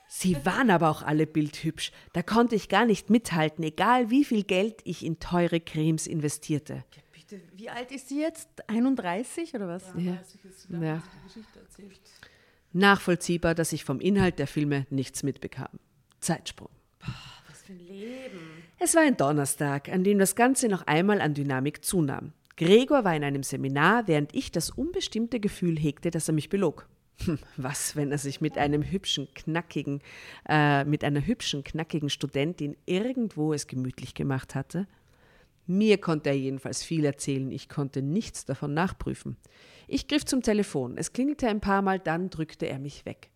Sie 0.09 0.43
waren 0.47 0.71
aber 0.71 0.89
auch 0.89 1.03
alle 1.03 1.27
bildhübsch. 1.27 1.93
Da 2.15 2.23
konnte 2.23 2.57
ich 2.57 2.71
gar 2.71 2.87
nicht 2.87 3.11
mithalten, 3.11 3.63
egal 3.63 4.09
wie 4.09 4.25
viel 4.25 4.43
Geld 4.43 4.81
ich 4.85 5.05
in 5.05 5.21
teure 5.21 5.61
Cremes 5.61 6.07
investierte. 6.07 6.85
Bitte, 7.13 7.43
wie 7.55 7.69
alt 7.69 7.93
ist 7.93 8.09
sie 8.09 8.21
jetzt? 8.21 8.49
31 8.69 9.55
oder 9.55 9.69
was? 9.69 9.85
Ja. 9.99 10.19
Ja. 10.81 11.03
erzählt. 11.61 12.01
Nachvollziehbar, 12.73 13.55
dass 13.55 13.75
ich 13.75 13.85
vom 13.85 14.01
Inhalt 14.01 14.39
der 14.39 14.47
Filme 14.47 14.87
nichts 14.89 15.23
mitbekam. 15.23 15.79
Zeitsprung. 16.21 16.71
Was 17.49 17.63
für 17.63 17.73
ein 17.75 17.87
Leben. 17.87 18.58
Es 18.81 18.95
war 18.95 19.03
ein 19.03 19.17
Donnerstag, 19.17 19.89
an 19.89 20.05
dem 20.05 20.21
das 20.21 20.37
Ganze 20.37 20.69
noch 20.69 20.87
einmal 20.87 21.21
an 21.21 21.35
Dynamik 21.35 21.85
zunahm. 21.85 22.33
Gregor 22.57 23.03
war 23.05 23.15
in 23.15 23.25
einem 23.25 23.43
Seminar, 23.43 24.07
während 24.07 24.33
ich 24.37 24.53
das 24.53 24.71
unbestimmte 24.71 25.41
Gefühl 25.41 25.77
hegte, 25.77 26.13
dass 26.13 26.29
er 26.29 26.35
mich 26.35 26.49
belog. 26.49 26.89
Hm, 27.25 27.41
Was, 27.57 27.97
wenn 27.97 28.13
er 28.13 28.19
sich 28.19 28.41
mit 28.41 28.57
einem 28.57 28.85
hübschen, 28.85 29.27
knackigen, 29.35 30.01
äh, 30.49 30.85
mit 30.85 31.03
einer 31.03 31.27
hübschen, 31.27 31.65
knackigen 31.65 32.09
Studentin 32.09 32.77
irgendwo 32.87 33.53
es 33.53 33.67
gemütlich 33.67 34.15
gemacht 34.15 34.55
hatte? 34.55 34.87
Mir 35.67 35.99
konnte 35.99 36.31
er 36.31 36.37
jedenfalls 36.37 36.85
viel 36.85 37.05
erzählen, 37.05 37.51
ich 37.51 37.69
konnte 37.69 38.01
nichts 38.01 38.45
davon 38.45 38.75
nachprüfen. 38.75 39.37
Ich 39.89 40.07
griff 40.07 40.25
zum 40.25 40.41
Telefon, 40.41 40.97
es 40.97 41.13
klingelte 41.13 41.49
ein 41.49 41.61
paar 41.61 41.83
Mal, 41.83 41.99
dann 41.99 42.31
drückte 42.31 42.67
er 42.67 42.79
mich 42.79 43.05
weg. 43.05 43.31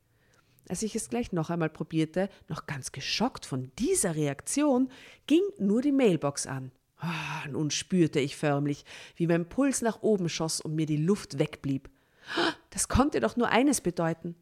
Als 0.68 0.82
ich 0.82 0.94
es 0.94 1.08
gleich 1.08 1.32
noch 1.32 1.50
einmal 1.50 1.70
probierte, 1.70 2.28
noch 2.48 2.66
ganz 2.66 2.92
geschockt 2.92 3.46
von 3.46 3.72
dieser 3.78 4.14
Reaktion, 4.14 4.90
ging 5.26 5.42
nur 5.58 5.82
die 5.82 5.92
Mailbox 5.92 6.46
an. 6.46 6.72
Ah, 6.98 7.48
nun 7.50 7.70
spürte 7.70 8.20
ich 8.20 8.36
förmlich, 8.36 8.84
wie 9.16 9.26
mein 9.26 9.48
Puls 9.48 9.82
nach 9.82 10.02
oben 10.02 10.28
schoss 10.28 10.60
und 10.60 10.74
mir 10.76 10.86
die 10.86 10.96
Luft 10.96 11.38
wegblieb. 11.38 11.90
Ah, 12.36 12.52
Das 12.70 12.88
konnte 12.88 13.18
doch 13.18 13.36
nur 13.36 13.48
eines 13.48 13.80
bedeuten. 13.80 14.36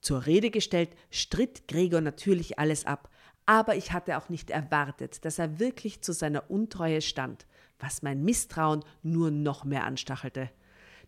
Zur 0.00 0.26
Rede 0.26 0.50
gestellt, 0.50 0.90
stritt 1.10 1.66
Gregor 1.66 2.00
natürlich 2.00 2.58
alles 2.58 2.84
ab, 2.86 3.10
aber 3.46 3.74
ich 3.74 3.92
hatte 3.92 4.16
auch 4.16 4.28
nicht 4.28 4.50
erwartet, 4.50 5.24
dass 5.24 5.38
er 5.38 5.58
wirklich 5.58 6.02
zu 6.02 6.12
seiner 6.12 6.50
Untreue 6.50 7.02
stand, 7.02 7.46
was 7.78 8.02
mein 8.02 8.22
Misstrauen 8.22 8.84
nur 9.02 9.30
noch 9.30 9.64
mehr 9.64 9.84
anstachelte. 9.84 10.50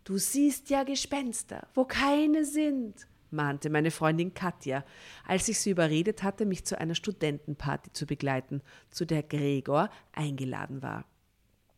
Du 0.03 0.17
siehst 0.17 0.69
ja 0.69 0.83
Gespenster, 0.83 1.67
wo 1.73 1.85
keine 1.85 2.43
sind, 2.43 3.07
mahnte 3.31 3.69
meine 3.69 3.91
Freundin 3.91 4.33
Katja, 4.33 4.83
als 5.25 5.47
ich 5.47 5.59
sie 5.59 5.71
überredet 5.71 6.23
hatte, 6.23 6.45
mich 6.45 6.65
zu 6.65 6.79
einer 6.79 6.95
Studentenparty 6.95 7.93
zu 7.93 8.05
begleiten, 8.05 8.61
zu 8.89 9.05
der 9.05 9.23
Gregor 9.23 9.89
eingeladen 10.13 10.81
war. 10.81 11.05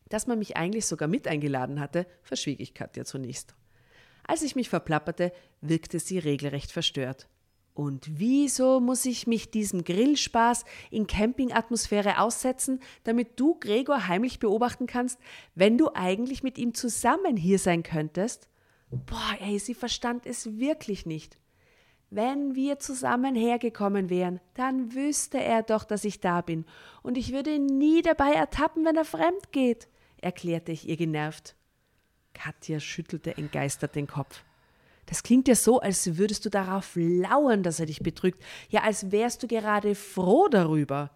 Dass 0.08 0.26
man 0.26 0.38
mich 0.38 0.56
eigentlich 0.56 0.86
sogar 0.86 1.08
mit 1.08 1.28
eingeladen 1.28 1.80
hatte, 1.80 2.06
verschwieg 2.22 2.60
ich 2.60 2.74
Katja 2.74 3.04
zunächst. 3.04 3.54
Als 4.24 4.42
ich 4.42 4.54
mich 4.54 4.68
verplapperte, 4.68 5.32
wirkte 5.60 5.98
sie 5.98 6.18
regelrecht 6.18 6.72
verstört. 6.72 7.28
Und 7.74 8.06
wieso 8.18 8.78
muss 8.78 9.06
ich 9.06 9.26
mich 9.26 9.50
diesem 9.50 9.84
Grillspaß 9.84 10.64
in 10.90 11.06
Campingatmosphäre 11.06 12.20
aussetzen, 12.20 12.80
damit 13.04 13.40
du 13.40 13.58
Gregor 13.58 14.06
heimlich 14.06 14.38
beobachten 14.38 14.86
kannst, 14.86 15.18
wenn 15.54 15.78
du 15.78 15.90
eigentlich 15.94 16.42
mit 16.42 16.58
ihm 16.58 16.74
zusammen 16.74 17.36
hier 17.36 17.58
sein 17.58 17.82
könntest? 17.82 18.48
Boah, 18.90 19.36
ey, 19.40 19.58
sie 19.58 19.74
verstand 19.74 20.26
es 20.26 20.58
wirklich 20.58 21.06
nicht. 21.06 21.38
Wenn 22.12 22.56
wir 22.56 22.80
zusammen 22.80 23.36
hergekommen 23.36 24.10
wären, 24.10 24.40
dann 24.54 24.94
wüsste 24.94 25.38
er 25.38 25.62
doch, 25.62 25.84
dass 25.84 26.04
ich 26.04 26.18
da 26.18 26.40
bin, 26.40 26.64
und 27.02 27.16
ich 27.16 27.32
würde 27.32 27.54
ihn 27.54 27.66
nie 27.66 28.02
dabei 28.02 28.32
ertappen, 28.32 28.84
wenn 28.84 28.96
er 28.96 29.04
fremd 29.04 29.52
geht, 29.52 29.86
erklärte 30.20 30.72
ich 30.72 30.88
ihr 30.88 30.96
genervt. 30.96 31.54
Katja 32.34 32.80
schüttelte 32.80 33.36
entgeistert 33.36 33.94
den 33.94 34.08
Kopf. 34.08 34.42
Das 35.06 35.22
klingt 35.22 35.46
ja 35.46 35.54
so, 35.54 35.80
als 35.80 36.18
würdest 36.18 36.44
du 36.44 36.50
darauf 36.50 36.92
lauern, 36.96 37.62
dass 37.62 37.78
er 37.78 37.86
dich 37.86 38.00
betrügt, 38.00 38.42
ja 38.70 38.82
als 38.82 39.12
wärst 39.12 39.44
du 39.44 39.46
gerade 39.46 39.94
froh 39.94 40.48
darüber. 40.48 41.10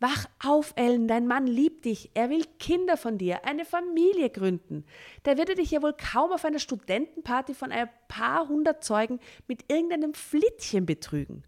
Wach 0.00 0.26
auf, 0.44 0.74
Ellen, 0.76 1.08
dein 1.08 1.26
Mann 1.26 1.48
liebt 1.48 1.84
dich, 1.84 2.10
er 2.14 2.30
will 2.30 2.44
Kinder 2.60 2.96
von 2.96 3.18
dir, 3.18 3.44
eine 3.44 3.64
Familie 3.64 4.30
gründen. 4.30 4.84
Der 5.24 5.38
würde 5.38 5.56
dich 5.56 5.72
ja 5.72 5.82
wohl 5.82 5.94
kaum 5.94 6.30
auf 6.30 6.44
einer 6.44 6.60
Studentenparty 6.60 7.52
von 7.54 7.72
ein 7.72 7.88
paar 8.06 8.48
hundert 8.48 8.84
Zeugen 8.84 9.18
mit 9.48 9.70
irgendeinem 9.70 10.14
Flittchen 10.14 10.86
betrügen. 10.86 11.42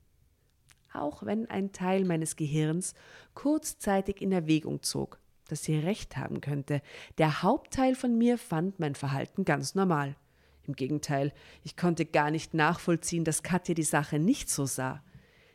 Auch 0.92 1.24
wenn 1.24 1.48
ein 1.48 1.70
Teil 1.70 2.04
meines 2.04 2.34
Gehirns 2.34 2.94
kurzzeitig 3.34 4.20
in 4.20 4.32
Erwägung 4.32 4.82
zog, 4.82 5.20
dass 5.48 5.62
sie 5.62 5.78
recht 5.78 6.16
haben 6.16 6.40
könnte, 6.40 6.82
der 7.18 7.42
Hauptteil 7.42 7.94
von 7.94 8.18
mir 8.18 8.36
fand 8.36 8.80
mein 8.80 8.96
Verhalten 8.96 9.44
ganz 9.44 9.76
normal. 9.76 10.16
Im 10.66 10.74
Gegenteil, 10.74 11.32
ich 11.62 11.76
konnte 11.76 12.04
gar 12.04 12.32
nicht 12.32 12.54
nachvollziehen, 12.54 13.24
dass 13.24 13.44
Katja 13.44 13.74
die 13.74 13.84
Sache 13.84 14.18
nicht 14.18 14.50
so 14.50 14.66
sah. 14.66 15.02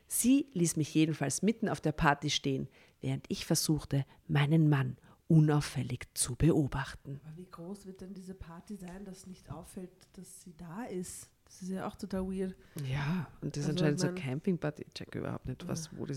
Sie 0.08 0.48
ließ 0.54 0.76
mich 0.76 0.94
jedenfalls 0.94 1.42
mitten 1.42 1.68
auf 1.70 1.82
der 1.82 1.92
Party 1.92 2.30
stehen, 2.30 2.68
während 3.02 3.26
ich 3.30 3.46
versuchte, 3.46 4.06
meinen 4.28 4.70
Mann 4.70 4.98
unauffällig 5.28 6.08
zu 6.14 6.36
beobachten. 6.36 7.20
Aber 7.26 7.38
wie 7.38 7.50
groß 7.50 7.88
wird 7.88 8.02
denn 8.02 8.14
diese 8.14 8.36
Party 8.36 8.76
sein, 8.76 9.04
dass 9.06 9.26
nicht 9.26 9.50
auffällt, 9.50 9.90
dass 10.14 10.44
sie 10.44 10.54
da 10.56 10.84
ist? 10.84 11.30
Das 11.46 11.62
ist 11.62 11.70
ja 11.70 11.88
auch 11.88 11.96
total 11.96 12.28
weird. 12.28 12.56
Ja, 12.92 13.28
und 13.42 13.56
das 13.56 13.64
ist 13.64 13.70
Also, 13.70 13.72
anscheinend 13.86 14.00
so 14.00 14.08
ich 14.08 14.14
mein- 14.14 14.22
Campingparty. 14.24 14.84
Ich 14.88 14.94
check 14.94 15.16
überhaupt 15.16 15.46
nicht, 15.48 15.68
was, 15.68 15.90
wo 15.98 16.06
die. 16.06 16.14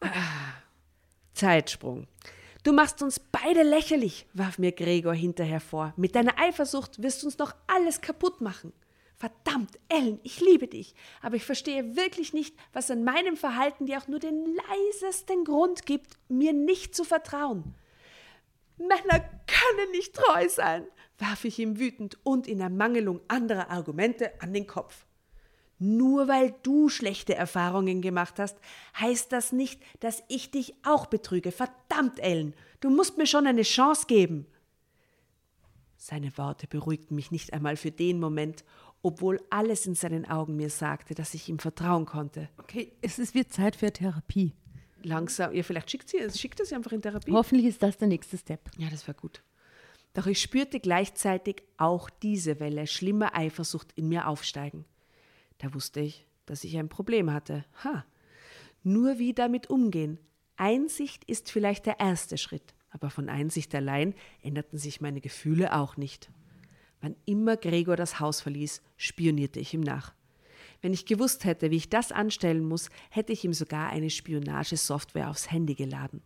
Ah. 0.00 0.10
Zeitsprung. 1.34 2.06
Du 2.64 2.72
machst 2.72 3.02
uns 3.02 3.20
beide 3.20 3.62
lächerlich, 3.62 4.26
warf 4.34 4.58
mir 4.58 4.72
Gregor 4.72 5.14
hinterher 5.14 5.60
vor. 5.60 5.94
Mit 5.96 6.14
deiner 6.16 6.38
Eifersucht 6.38 7.00
wirst 7.02 7.22
du 7.22 7.26
uns 7.26 7.38
noch 7.38 7.54
alles 7.66 8.00
kaputt 8.00 8.40
machen. 8.40 8.72
Verdammt, 9.58 9.78
Ellen, 9.88 10.20
ich 10.22 10.40
liebe 10.40 10.68
dich, 10.68 10.94
aber 11.20 11.34
ich 11.34 11.44
verstehe 11.44 11.96
wirklich 11.96 12.32
nicht, 12.32 12.54
was 12.72 12.92
an 12.92 13.02
meinem 13.02 13.36
Verhalten 13.36 13.86
dir 13.86 13.98
auch 13.98 14.06
nur 14.06 14.20
den 14.20 14.56
leisesten 14.56 15.44
Grund 15.44 15.84
gibt, 15.84 16.16
mir 16.28 16.52
nicht 16.52 16.94
zu 16.94 17.02
vertrauen. 17.02 17.74
Männer 18.76 19.18
können 19.46 19.90
nicht 19.90 20.14
treu 20.14 20.48
sein, 20.48 20.86
warf 21.18 21.44
ich 21.44 21.58
ihm 21.58 21.80
wütend 21.80 22.18
und 22.22 22.46
in 22.46 22.60
Ermangelung 22.60 23.20
anderer 23.26 23.68
Argumente 23.70 24.40
an 24.40 24.52
den 24.52 24.68
Kopf. 24.68 25.06
Nur 25.80 26.28
weil 26.28 26.54
du 26.62 26.88
schlechte 26.88 27.34
Erfahrungen 27.34 28.00
gemacht 28.00 28.38
hast, 28.38 28.58
heißt 29.00 29.32
das 29.32 29.50
nicht, 29.50 29.82
dass 29.98 30.22
ich 30.28 30.52
dich 30.52 30.74
auch 30.84 31.06
betrüge. 31.06 31.50
Verdammt, 31.50 32.20
Ellen, 32.20 32.54
du 32.78 32.90
musst 32.90 33.18
mir 33.18 33.26
schon 33.26 33.48
eine 33.48 33.62
Chance 33.62 34.06
geben. 34.06 34.46
Seine 36.00 36.38
Worte 36.38 36.68
beruhigten 36.68 37.16
mich 37.16 37.32
nicht 37.32 37.52
einmal 37.52 37.76
für 37.76 37.90
den 37.90 38.20
Moment, 38.20 38.64
obwohl 39.02 39.40
alles 39.50 39.86
in 39.86 39.94
seinen 39.94 40.26
Augen 40.28 40.56
mir 40.56 40.70
sagte, 40.70 41.14
dass 41.14 41.34
ich 41.34 41.48
ihm 41.48 41.58
vertrauen 41.58 42.06
konnte. 42.06 42.48
Okay, 42.58 42.92
es 43.00 43.18
ist, 43.18 43.34
wird 43.34 43.52
Zeit 43.52 43.76
für 43.76 43.92
Therapie. 43.92 44.54
Langsam, 45.02 45.54
ja, 45.54 45.62
vielleicht 45.62 45.90
schickt 45.90 46.08
sie, 46.08 46.18
schickt 46.30 46.58
er 46.60 46.66
sie 46.66 46.74
einfach 46.74 46.92
in 46.92 47.02
Therapie. 47.02 47.32
Hoffentlich 47.32 47.66
ist 47.66 47.82
das 47.82 47.96
der 47.98 48.08
nächste 48.08 48.36
Step. 48.36 48.68
Ja, 48.76 48.90
das 48.90 49.06
war 49.06 49.14
gut. 49.14 49.42
Doch 50.14 50.26
ich 50.26 50.40
spürte 50.40 50.80
gleichzeitig 50.80 51.62
auch 51.76 52.10
diese 52.10 52.58
Welle 52.58 52.86
schlimmer 52.86 53.36
Eifersucht 53.36 53.92
in 53.92 54.08
mir 54.08 54.26
aufsteigen. 54.26 54.84
Da 55.58 55.74
wusste 55.74 56.00
ich, 56.00 56.26
dass 56.46 56.64
ich 56.64 56.76
ein 56.76 56.88
Problem 56.88 57.32
hatte. 57.32 57.64
Ha. 57.84 58.04
Nur 58.82 59.18
wie 59.18 59.34
damit 59.34 59.70
umgehen. 59.70 60.18
Einsicht 60.56 61.24
ist 61.24 61.52
vielleicht 61.52 61.86
der 61.86 62.00
erste 62.00 62.36
Schritt, 62.36 62.74
aber 62.90 63.10
von 63.10 63.28
Einsicht 63.28 63.74
allein 63.74 64.14
änderten 64.42 64.78
sich 64.78 65.00
meine 65.00 65.20
Gefühle 65.20 65.76
auch 65.76 65.96
nicht. 65.96 66.30
Wann 67.00 67.16
immer 67.26 67.56
Gregor 67.56 67.96
das 67.96 68.20
Haus 68.20 68.40
verließ, 68.40 68.82
spionierte 68.96 69.60
ich 69.60 69.74
ihm 69.74 69.80
nach. 69.80 70.14
Wenn 70.80 70.92
ich 70.92 71.06
gewusst 71.06 71.44
hätte, 71.44 71.70
wie 71.70 71.76
ich 71.76 71.88
das 71.88 72.12
anstellen 72.12 72.64
muss, 72.64 72.88
hätte 73.10 73.32
ich 73.32 73.44
ihm 73.44 73.52
sogar 73.52 73.90
eine 73.90 74.10
Spionagesoftware 74.10 75.28
aufs 75.28 75.50
Handy 75.50 75.74
geladen. 75.74 76.22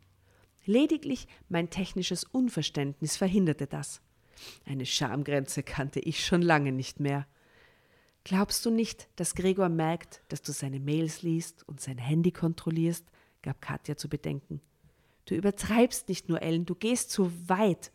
Lediglich 0.64 1.26
mein 1.48 1.70
technisches 1.70 2.24
Unverständnis 2.24 3.16
verhinderte 3.16 3.66
das. 3.66 4.00
Eine 4.66 4.86
Schamgrenze 4.86 5.62
kannte 5.62 6.00
ich 6.00 6.24
schon 6.24 6.42
lange 6.42 6.72
nicht 6.72 7.00
mehr. 7.00 7.26
Glaubst 8.24 8.64
du 8.64 8.70
nicht, 8.70 9.08
dass 9.16 9.34
Gregor 9.34 9.68
merkt, 9.68 10.22
dass 10.28 10.42
du 10.42 10.52
seine 10.52 10.78
Mails 10.78 11.22
liest 11.22 11.66
und 11.68 11.80
sein 11.80 11.98
Handy 11.98 12.30
kontrollierst? 12.30 13.06
gab 13.42 13.60
Katja 13.60 13.96
zu 13.96 14.08
bedenken. 14.08 14.60
Du 15.24 15.34
übertreibst 15.34 16.08
nicht 16.08 16.28
nur, 16.28 16.42
Ellen, 16.42 16.66
du 16.66 16.74
gehst 16.74 17.10
zu 17.10 17.32
weit. 17.48 17.90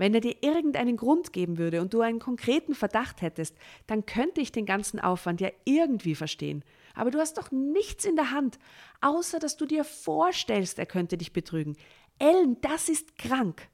Wenn 0.00 0.14
er 0.14 0.22
dir 0.22 0.42
irgendeinen 0.42 0.96
Grund 0.96 1.30
geben 1.34 1.58
würde 1.58 1.82
und 1.82 1.92
du 1.92 2.00
einen 2.00 2.20
konkreten 2.20 2.74
Verdacht 2.74 3.20
hättest, 3.20 3.54
dann 3.86 4.06
könnte 4.06 4.40
ich 4.40 4.50
den 4.50 4.64
ganzen 4.64 4.98
Aufwand 4.98 5.42
ja 5.42 5.50
irgendwie 5.66 6.14
verstehen. 6.14 6.64
Aber 6.94 7.10
du 7.10 7.18
hast 7.18 7.36
doch 7.36 7.50
nichts 7.50 8.06
in 8.06 8.16
der 8.16 8.30
Hand, 8.30 8.58
außer 9.02 9.38
dass 9.38 9.58
du 9.58 9.66
dir 9.66 9.84
vorstellst, 9.84 10.78
er 10.78 10.86
könnte 10.86 11.18
dich 11.18 11.34
betrügen. 11.34 11.76
Ellen, 12.18 12.56
das 12.62 12.88
ist 12.88 13.18
krank. 13.18 13.68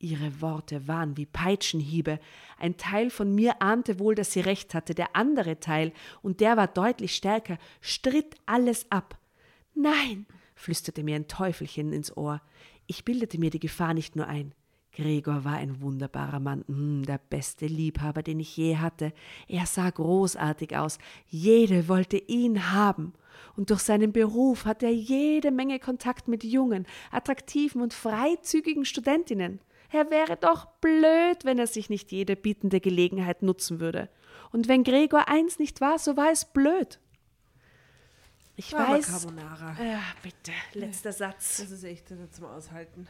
Ihre 0.00 0.40
Worte 0.40 0.88
waren 0.88 1.16
wie 1.16 1.26
Peitschenhiebe. 1.26 2.18
Ein 2.58 2.76
Teil 2.76 3.08
von 3.08 3.32
mir 3.32 3.62
ahnte 3.62 4.00
wohl, 4.00 4.16
dass 4.16 4.32
sie 4.32 4.40
recht 4.40 4.74
hatte, 4.74 4.96
der 4.96 5.14
andere 5.14 5.60
Teil, 5.60 5.92
und 6.22 6.40
der 6.40 6.56
war 6.56 6.66
deutlich 6.66 7.14
stärker, 7.14 7.56
stritt 7.80 8.34
alles 8.46 8.90
ab. 8.90 9.16
Nein, 9.76 10.26
flüsterte 10.56 11.04
mir 11.04 11.14
ein 11.14 11.28
Teufelchen 11.28 11.92
ins 11.92 12.16
Ohr. 12.16 12.42
Ich 12.88 13.04
bildete 13.04 13.38
mir 13.38 13.50
die 13.50 13.60
Gefahr 13.60 13.94
nicht 13.94 14.16
nur 14.16 14.26
ein. 14.26 14.54
Gregor 14.92 15.44
war 15.44 15.54
ein 15.54 15.80
wunderbarer 15.80 16.40
Mann, 16.40 16.64
hm, 16.66 17.04
der 17.04 17.18
beste 17.18 17.66
Liebhaber, 17.66 18.22
den 18.22 18.40
ich 18.40 18.56
je 18.56 18.76
hatte. 18.76 19.12
Er 19.46 19.66
sah 19.66 19.88
großartig 19.88 20.76
aus, 20.76 20.98
jede 21.28 21.88
wollte 21.88 22.16
ihn 22.16 22.72
haben. 22.72 23.12
Und 23.56 23.70
durch 23.70 23.80
seinen 23.80 24.12
Beruf 24.12 24.64
hatte 24.64 24.86
er 24.86 24.94
jede 24.94 25.50
Menge 25.50 25.78
Kontakt 25.78 26.28
mit 26.28 26.44
jungen, 26.44 26.86
attraktiven 27.10 27.82
und 27.82 27.94
freizügigen 27.94 28.84
Studentinnen. 28.84 29.60
Er 29.92 30.10
wäre 30.10 30.36
doch 30.36 30.66
blöd, 30.80 31.44
wenn 31.44 31.58
er 31.58 31.66
sich 31.66 31.90
nicht 31.90 32.12
jede 32.12 32.36
bietende 32.36 32.80
Gelegenheit 32.80 33.42
nutzen 33.42 33.80
würde. 33.80 34.08
Und 34.52 34.68
wenn 34.68 34.84
Gregor 34.84 35.28
eins 35.28 35.58
nicht 35.58 35.80
war, 35.80 35.98
so 35.98 36.16
war 36.16 36.30
es 36.30 36.44
blöd. 36.44 37.00
Ich 38.56 38.72
Mama 38.72 38.90
weiß. 38.90 39.06
Carbonara. 39.06 39.76
Ja, 39.82 40.02
bitte, 40.22 40.52
letzter 40.74 41.12
Satz. 41.12 41.58
Das 41.58 41.70
ist 41.70 41.84
echt 41.84 42.10
nicht 42.10 42.34
zum 42.34 42.44
Aushalten. 42.44 43.08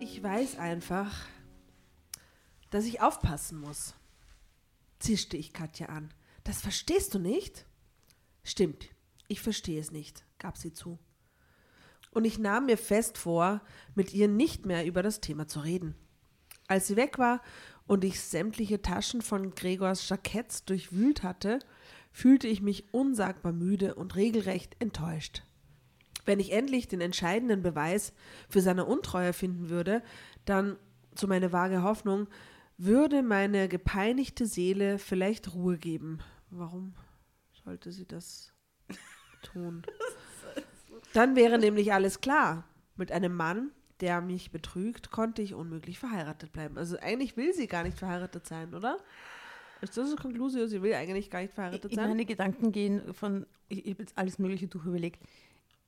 Ich 0.00 0.22
weiß 0.22 0.58
einfach, 0.58 1.26
dass 2.70 2.84
ich 2.86 3.00
aufpassen 3.00 3.60
muss, 3.60 3.94
zischte 4.98 5.36
ich 5.36 5.52
Katja 5.52 5.88
an. 5.88 6.12
Das 6.44 6.60
verstehst 6.60 7.14
du 7.14 7.18
nicht? 7.18 7.66
Stimmt, 8.42 8.88
ich 9.28 9.40
verstehe 9.40 9.80
es 9.80 9.90
nicht, 9.90 10.24
gab 10.38 10.56
sie 10.56 10.72
zu. 10.72 10.98
Und 12.10 12.24
ich 12.24 12.38
nahm 12.38 12.66
mir 12.66 12.78
fest 12.78 13.18
vor, 13.18 13.60
mit 13.94 14.14
ihr 14.14 14.28
nicht 14.28 14.66
mehr 14.66 14.86
über 14.86 15.02
das 15.02 15.20
Thema 15.20 15.46
zu 15.48 15.60
reden. 15.60 15.94
Als 16.66 16.86
sie 16.86 16.96
weg 16.96 17.18
war 17.18 17.42
und 17.86 18.04
ich 18.04 18.20
sämtliche 18.20 18.82
Taschen 18.82 19.22
von 19.22 19.54
Gregors 19.54 20.08
Jacketts 20.08 20.64
durchwühlt 20.64 21.22
hatte, 21.22 21.58
fühlte 22.12 22.46
ich 22.46 22.62
mich 22.62 22.92
unsagbar 22.92 23.52
müde 23.52 23.94
und 23.94 24.14
regelrecht 24.16 24.76
enttäuscht. 24.78 25.42
Wenn 26.24 26.40
ich 26.40 26.52
endlich 26.52 26.88
den 26.88 27.00
entscheidenden 27.00 27.62
Beweis 27.62 28.12
für 28.48 28.60
seine 28.60 28.86
Untreue 28.86 29.32
finden 29.32 29.68
würde, 29.68 30.02
dann, 30.44 30.78
zu 31.14 31.28
meiner 31.28 31.52
vage 31.52 31.82
Hoffnung, 31.82 32.28
würde 32.78 33.22
meine 33.22 33.68
gepeinigte 33.68 34.46
Seele 34.46 34.98
vielleicht 34.98 35.54
Ruhe 35.54 35.76
geben. 35.76 36.20
Warum 36.50 36.94
sollte 37.64 37.92
sie 37.92 38.06
das 38.06 38.52
tun? 39.42 39.82
Dann 41.12 41.36
wäre 41.36 41.58
nämlich 41.58 41.92
alles 41.92 42.20
klar. 42.20 42.64
Mit 42.96 43.12
einem 43.12 43.34
Mann, 43.34 43.70
der 44.00 44.20
mich 44.20 44.50
betrügt, 44.50 45.10
konnte 45.10 45.42
ich 45.42 45.54
unmöglich 45.54 45.98
verheiratet 45.98 46.52
bleiben. 46.52 46.76
Also 46.78 46.98
eigentlich 46.98 47.36
will 47.36 47.52
sie 47.54 47.66
gar 47.66 47.84
nicht 47.84 47.98
verheiratet 47.98 48.46
sein, 48.46 48.74
oder? 48.74 48.98
Ist 49.80 49.96
das 49.96 50.10
die 50.10 50.16
Konklusion? 50.16 50.68
Sie 50.68 50.82
will 50.82 50.94
eigentlich 50.94 51.30
gar 51.30 51.42
nicht 51.42 51.54
verheiratet 51.54 51.90
In 51.90 51.96
sein? 51.96 52.08
meine 52.08 52.24
Gedanken 52.24 52.72
gehen 52.72 53.12
von, 53.14 53.46
ich, 53.68 53.84
ich 53.84 53.92
habe 53.92 54.02
jetzt 54.02 54.16
alles 54.16 54.38
Mögliche 54.38 54.66
durchüberlegt. 54.66 55.22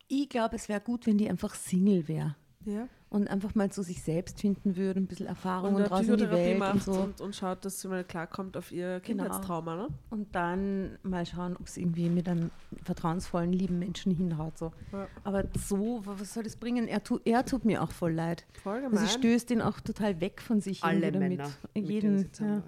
Ich 0.09 0.29
glaube, 0.29 0.57
es 0.57 0.69
wäre 0.69 0.81
gut, 0.81 1.07
wenn 1.07 1.19
die 1.19 1.29
einfach 1.29 1.55
Single 1.55 2.07
wäre. 2.07 2.37
Ja. 2.65 2.89
Und 3.17 3.29
einfach 3.29 3.55
mal 3.55 3.71
zu 3.71 3.83
sich 3.83 4.03
selbst 4.03 4.41
finden 4.41 4.77
würde, 4.77 5.01
ein 5.01 5.07
bisschen 5.07 5.27
Erfahrung 5.27 5.75
Und 5.75 5.83
und, 5.83 5.91
raus 5.91 6.07
in 6.07 6.17
die 6.17 6.31
Welt 6.31 6.61
und 6.63 6.83
so. 6.83 6.93
und, 6.93 7.21
und 7.21 7.35
schaut, 7.35 7.65
dass 7.65 7.81
sie 7.81 7.89
mal 7.89 8.05
klarkommt 8.05 8.57
auf 8.57 8.71
ihr 8.73 9.01
Genau. 9.01 9.25
Kindheitstrauma. 9.25 9.77
Ne? 9.77 9.89
Und 10.11 10.35
dann 10.35 10.99
mal 11.03 11.25
schauen, 11.27 11.57
ob 11.57 11.67
es 11.67 11.77
irgendwie 11.77 12.09
mit 12.09 12.29
einem 12.29 12.51
vertrauensvollen, 12.85 13.53
lieben 13.53 13.79
Menschen 13.79 14.13
hinhaut. 14.15 14.57
So. 14.59 14.73
Ja. 14.93 15.09
Aber 15.25 15.45
so, 15.59 16.03
wa- 16.07 16.15
was 16.19 16.35
soll 16.35 16.43
das 16.45 16.57
bringen? 16.57 16.87
Er, 16.89 17.03
tu, 17.03 17.19
er 17.25 17.45
tut 17.45 17.65
mir 17.65 17.83
auch 17.83 17.91
voll 17.93 18.13
leid. 18.13 18.47
Voll 18.63 18.77
Also 18.77 18.91
gemein. 18.91 19.07
sie 19.07 19.13
stößt 19.19 19.51
ihn 19.51 19.63
auch 19.63 19.81
total 19.81 20.21
weg 20.21 20.41
von 20.43 20.61
sich. 20.61 20.85
Alle. 20.85 21.11
Männer. 21.13 21.51
mit 21.75 21.89
Jeden, 21.89 22.31
ja. 22.39 22.63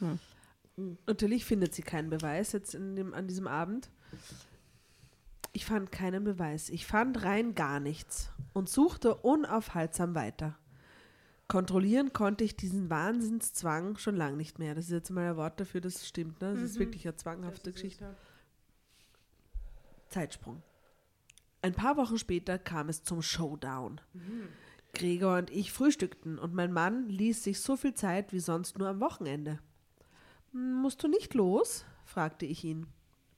war. 0.00 0.18
Natürlich 1.06 1.44
findet 1.44 1.74
sie 1.74 1.82
keinen 1.82 2.10
Beweis 2.10 2.52
jetzt 2.52 2.74
dem, 2.74 3.14
an 3.14 3.26
diesem 3.28 3.46
Abend. 3.46 3.88
Ich 5.56 5.64
fand 5.64 5.90
keinen 5.90 6.22
Beweis. 6.22 6.68
Ich 6.68 6.84
fand 6.84 7.22
rein 7.22 7.54
gar 7.54 7.80
nichts 7.80 8.30
und 8.52 8.68
suchte 8.68 9.14
unaufhaltsam 9.14 10.14
weiter. 10.14 10.58
Kontrollieren 11.48 12.12
konnte 12.12 12.44
ich 12.44 12.56
diesen 12.56 12.90
Wahnsinnszwang 12.90 13.96
schon 13.96 14.16
lange 14.16 14.36
nicht 14.36 14.58
mehr. 14.58 14.74
Das 14.74 14.84
ist 14.84 14.90
jetzt 14.90 15.08
mal 15.08 15.30
ein 15.30 15.36
Wort 15.38 15.58
dafür, 15.58 15.80
dass 15.80 15.94
es 15.94 16.08
stimmt. 16.08 16.42
Ne? 16.42 16.52
Das 16.52 16.62
ist 16.62 16.78
wirklich 16.78 17.08
eine 17.08 17.16
zwanghafte 17.16 17.72
Geschichte. 17.72 18.14
Zeitsprung. 20.10 20.62
Ein 21.62 21.72
paar 21.72 21.96
Wochen 21.96 22.18
später 22.18 22.58
kam 22.58 22.90
es 22.90 23.02
zum 23.02 23.22
Showdown. 23.22 24.02
Gregor 24.92 25.38
und 25.38 25.50
ich 25.50 25.72
frühstückten 25.72 26.38
und 26.38 26.52
mein 26.52 26.70
Mann 26.70 27.08
ließ 27.08 27.42
sich 27.42 27.62
so 27.62 27.76
viel 27.76 27.94
Zeit 27.94 28.34
wie 28.34 28.40
sonst 28.40 28.76
nur 28.76 28.88
am 28.88 29.00
Wochenende. 29.00 29.58
Musst 30.52 31.02
du 31.02 31.08
nicht 31.08 31.32
los? 31.32 31.86
fragte 32.04 32.44
ich 32.44 32.62
ihn. 32.62 32.88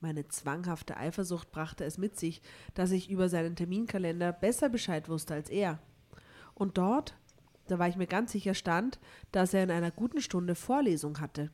Meine 0.01 0.29
zwanghafte 0.29 0.97
Eifersucht 0.97 1.51
brachte 1.51 1.85
es 1.85 1.99
mit 1.99 2.19
sich, 2.19 2.41
dass 2.75 2.93
ich 2.93 3.11
über 3.11 3.29
seinen 3.29 3.57
Terminkalender 3.57 4.33
besser 4.33 4.69
Bescheid 4.69 5.09
wusste 5.09 5.35
als 5.35 5.51
er. 5.51 5.81
Und 6.55 6.79
dort, 6.79 7.17
da 7.67 7.79
war 7.79 7.89
ich 7.89 7.97
mir 7.97 8.07
ganz 8.07 8.33
sicher, 8.33 8.55
stand, 8.55 9.01
dass 9.33 9.55
er 9.55 9.65
in 9.65 9.71
einer 9.71 9.91
guten 9.91 10.21
Stunde 10.21 10.55
Vorlesung 10.55 11.21
hatte. 11.21 11.51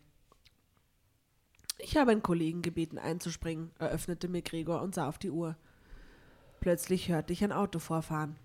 Ich 1.78 1.96
habe 1.96 2.11
einen 2.11 2.22
Kollegen 2.22 2.62
gebeten 2.62 2.98
einzuspringen, 2.98 3.70
eröffnete 3.78 4.28
mir 4.28 4.42
Gregor 4.42 4.83
und 4.83 4.94
sah 4.94 5.09
auf 5.09 5.18
die 5.18 5.30
Uhr. 5.30 5.57
Plötzlich 6.61 7.09
hörte 7.09 7.33
ich 7.33 7.42
ein 7.42 7.52
Auto 7.52 7.78
vorfahren. 7.78 8.37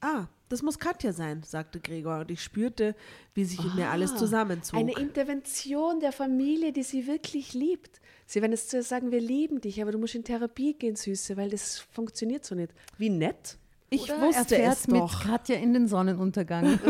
Ah, 0.00 0.26
das 0.48 0.62
muss 0.62 0.78
Katja 0.78 1.12
sein, 1.12 1.42
sagte 1.44 1.80
Gregor, 1.80 2.20
und 2.20 2.30
ich 2.30 2.42
spürte, 2.42 2.94
wie 3.34 3.44
sich 3.44 3.64
in 3.64 3.74
mir 3.76 3.90
alles 3.90 4.12
Ah, 4.12 4.16
zusammenzog. 4.16 4.78
Eine 4.78 4.92
Intervention 4.92 6.00
der 6.00 6.12
Familie, 6.12 6.72
die 6.72 6.82
sie 6.82 7.06
wirklich 7.06 7.54
liebt. 7.54 8.00
Sie 8.26 8.40
werden 8.42 8.52
jetzt 8.52 8.70
zu 8.70 8.76
ihr 8.76 8.82
sagen, 8.82 9.10
wir 9.10 9.20
lieben 9.20 9.60
dich, 9.60 9.80
aber 9.80 9.92
du 9.92 9.98
musst 9.98 10.14
in 10.14 10.24
Therapie 10.24 10.74
gehen, 10.74 10.96
Süße, 10.96 11.36
weil 11.36 11.50
das 11.50 11.78
funktioniert 11.92 12.44
so 12.44 12.54
nicht. 12.54 12.72
Wie 12.98 13.08
nett. 13.10 13.56
ich 13.90 14.02
Oder 14.04 14.20
wusste 14.20 14.56
er 14.56 14.64
fährt 14.64 14.76
es 14.78 14.86
mit 14.88 15.00
doch. 15.00 15.22
Katja 15.22 15.56
in 15.56 15.72
den 15.72 15.88
Sonnenuntergang. 15.88 16.78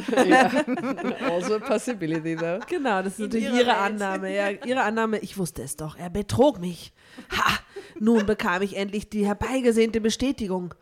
Also 1.24 1.56
a 1.56 1.58
possibility, 1.60 2.34
though. 2.36 2.58
Genau, 2.68 3.02
das 3.02 3.14
ist 3.14 3.18
natürlich 3.20 3.46
ihrer 3.46 3.56
ihre 3.56 3.66
Welt. 3.68 3.76
Annahme. 3.78 4.34
Ja, 4.34 4.50
ihre 4.50 4.82
Annahme, 4.82 5.18
ich 5.18 5.36
wusste 5.38 5.62
es 5.62 5.76
doch, 5.76 5.96
er 5.96 6.10
betrog 6.10 6.58
mich. 6.60 6.92
Ha, 7.30 7.58
nun 8.00 8.26
bekam 8.26 8.62
ich 8.62 8.76
endlich 8.76 9.08
die 9.08 9.26
herbeigesehnte 9.26 10.00
Bestätigung. 10.00 10.74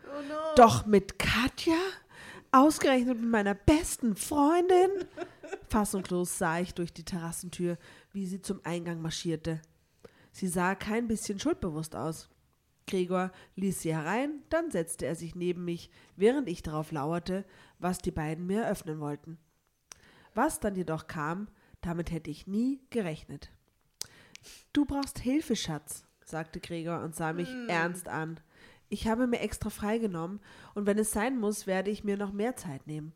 Doch 0.57 0.87
mit 0.87 1.19
Katja? 1.19 1.75
Ausgerechnet 2.52 3.20
mit 3.20 3.30
meiner 3.30 3.54
besten 3.54 4.16
Freundin? 4.16 4.90
Fassungslos 5.68 6.38
sah 6.38 6.61
ich 6.61 6.74
durch 6.74 6.92
die 6.92 7.04
Terrassentür, 7.04 7.78
wie 8.12 8.26
sie 8.26 8.40
zum 8.40 8.61
Eingang 8.64 9.00
marschierte. 9.00 9.61
Sie 10.32 10.48
sah 10.48 10.74
kein 10.74 11.09
bisschen 11.09 11.38
schuldbewusst 11.38 11.96
aus. 11.96 12.28
Gregor 12.87 13.32
ließ 13.56 13.80
sie 13.80 13.94
herein, 13.94 14.42
dann 14.48 14.70
setzte 14.70 15.06
er 15.06 15.16
sich 15.16 15.35
neben 15.35 15.64
mich, 15.64 15.90
während 16.14 16.48
ich 16.48 16.62
darauf 16.62 16.92
lauerte, 16.92 17.44
was 17.78 17.98
die 17.98 18.12
beiden 18.12 18.46
mir 18.46 18.62
eröffnen 18.62 19.00
wollten. 19.00 19.38
Was 20.35 20.61
dann 20.61 20.76
jedoch 20.76 21.06
kam, 21.06 21.48
damit 21.80 22.12
hätte 22.12 22.30
ich 22.30 22.46
nie 22.46 22.80
gerechnet. 22.90 23.50
Du 24.72 24.85
brauchst 24.85 25.18
Hilfe, 25.18 25.56
Schatz, 25.56 26.04
sagte 26.24 26.61
Gregor 26.61 27.02
und 27.02 27.16
sah 27.16 27.32
mich 27.32 27.48
ernst 27.68 28.09
an. 28.09 28.38
Ich 28.88 29.09
habe 29.09 29.27
mir 29.27 29.40
extra 29.40 29.70
freigenommen 29.70 30.40
und 30.75 30.87
wenn 30.87 30.99
es 30.99 31.11
sein 31.11 31.38
muss, 31.38 31.66
werde 31.66 31.90
ich 31.90 32.05
mir 32.05 32.16
noch 32.16 32.33
mehr 32.33 32.57
Zeit 32.57 32.87
nehmen. 32.87 33.12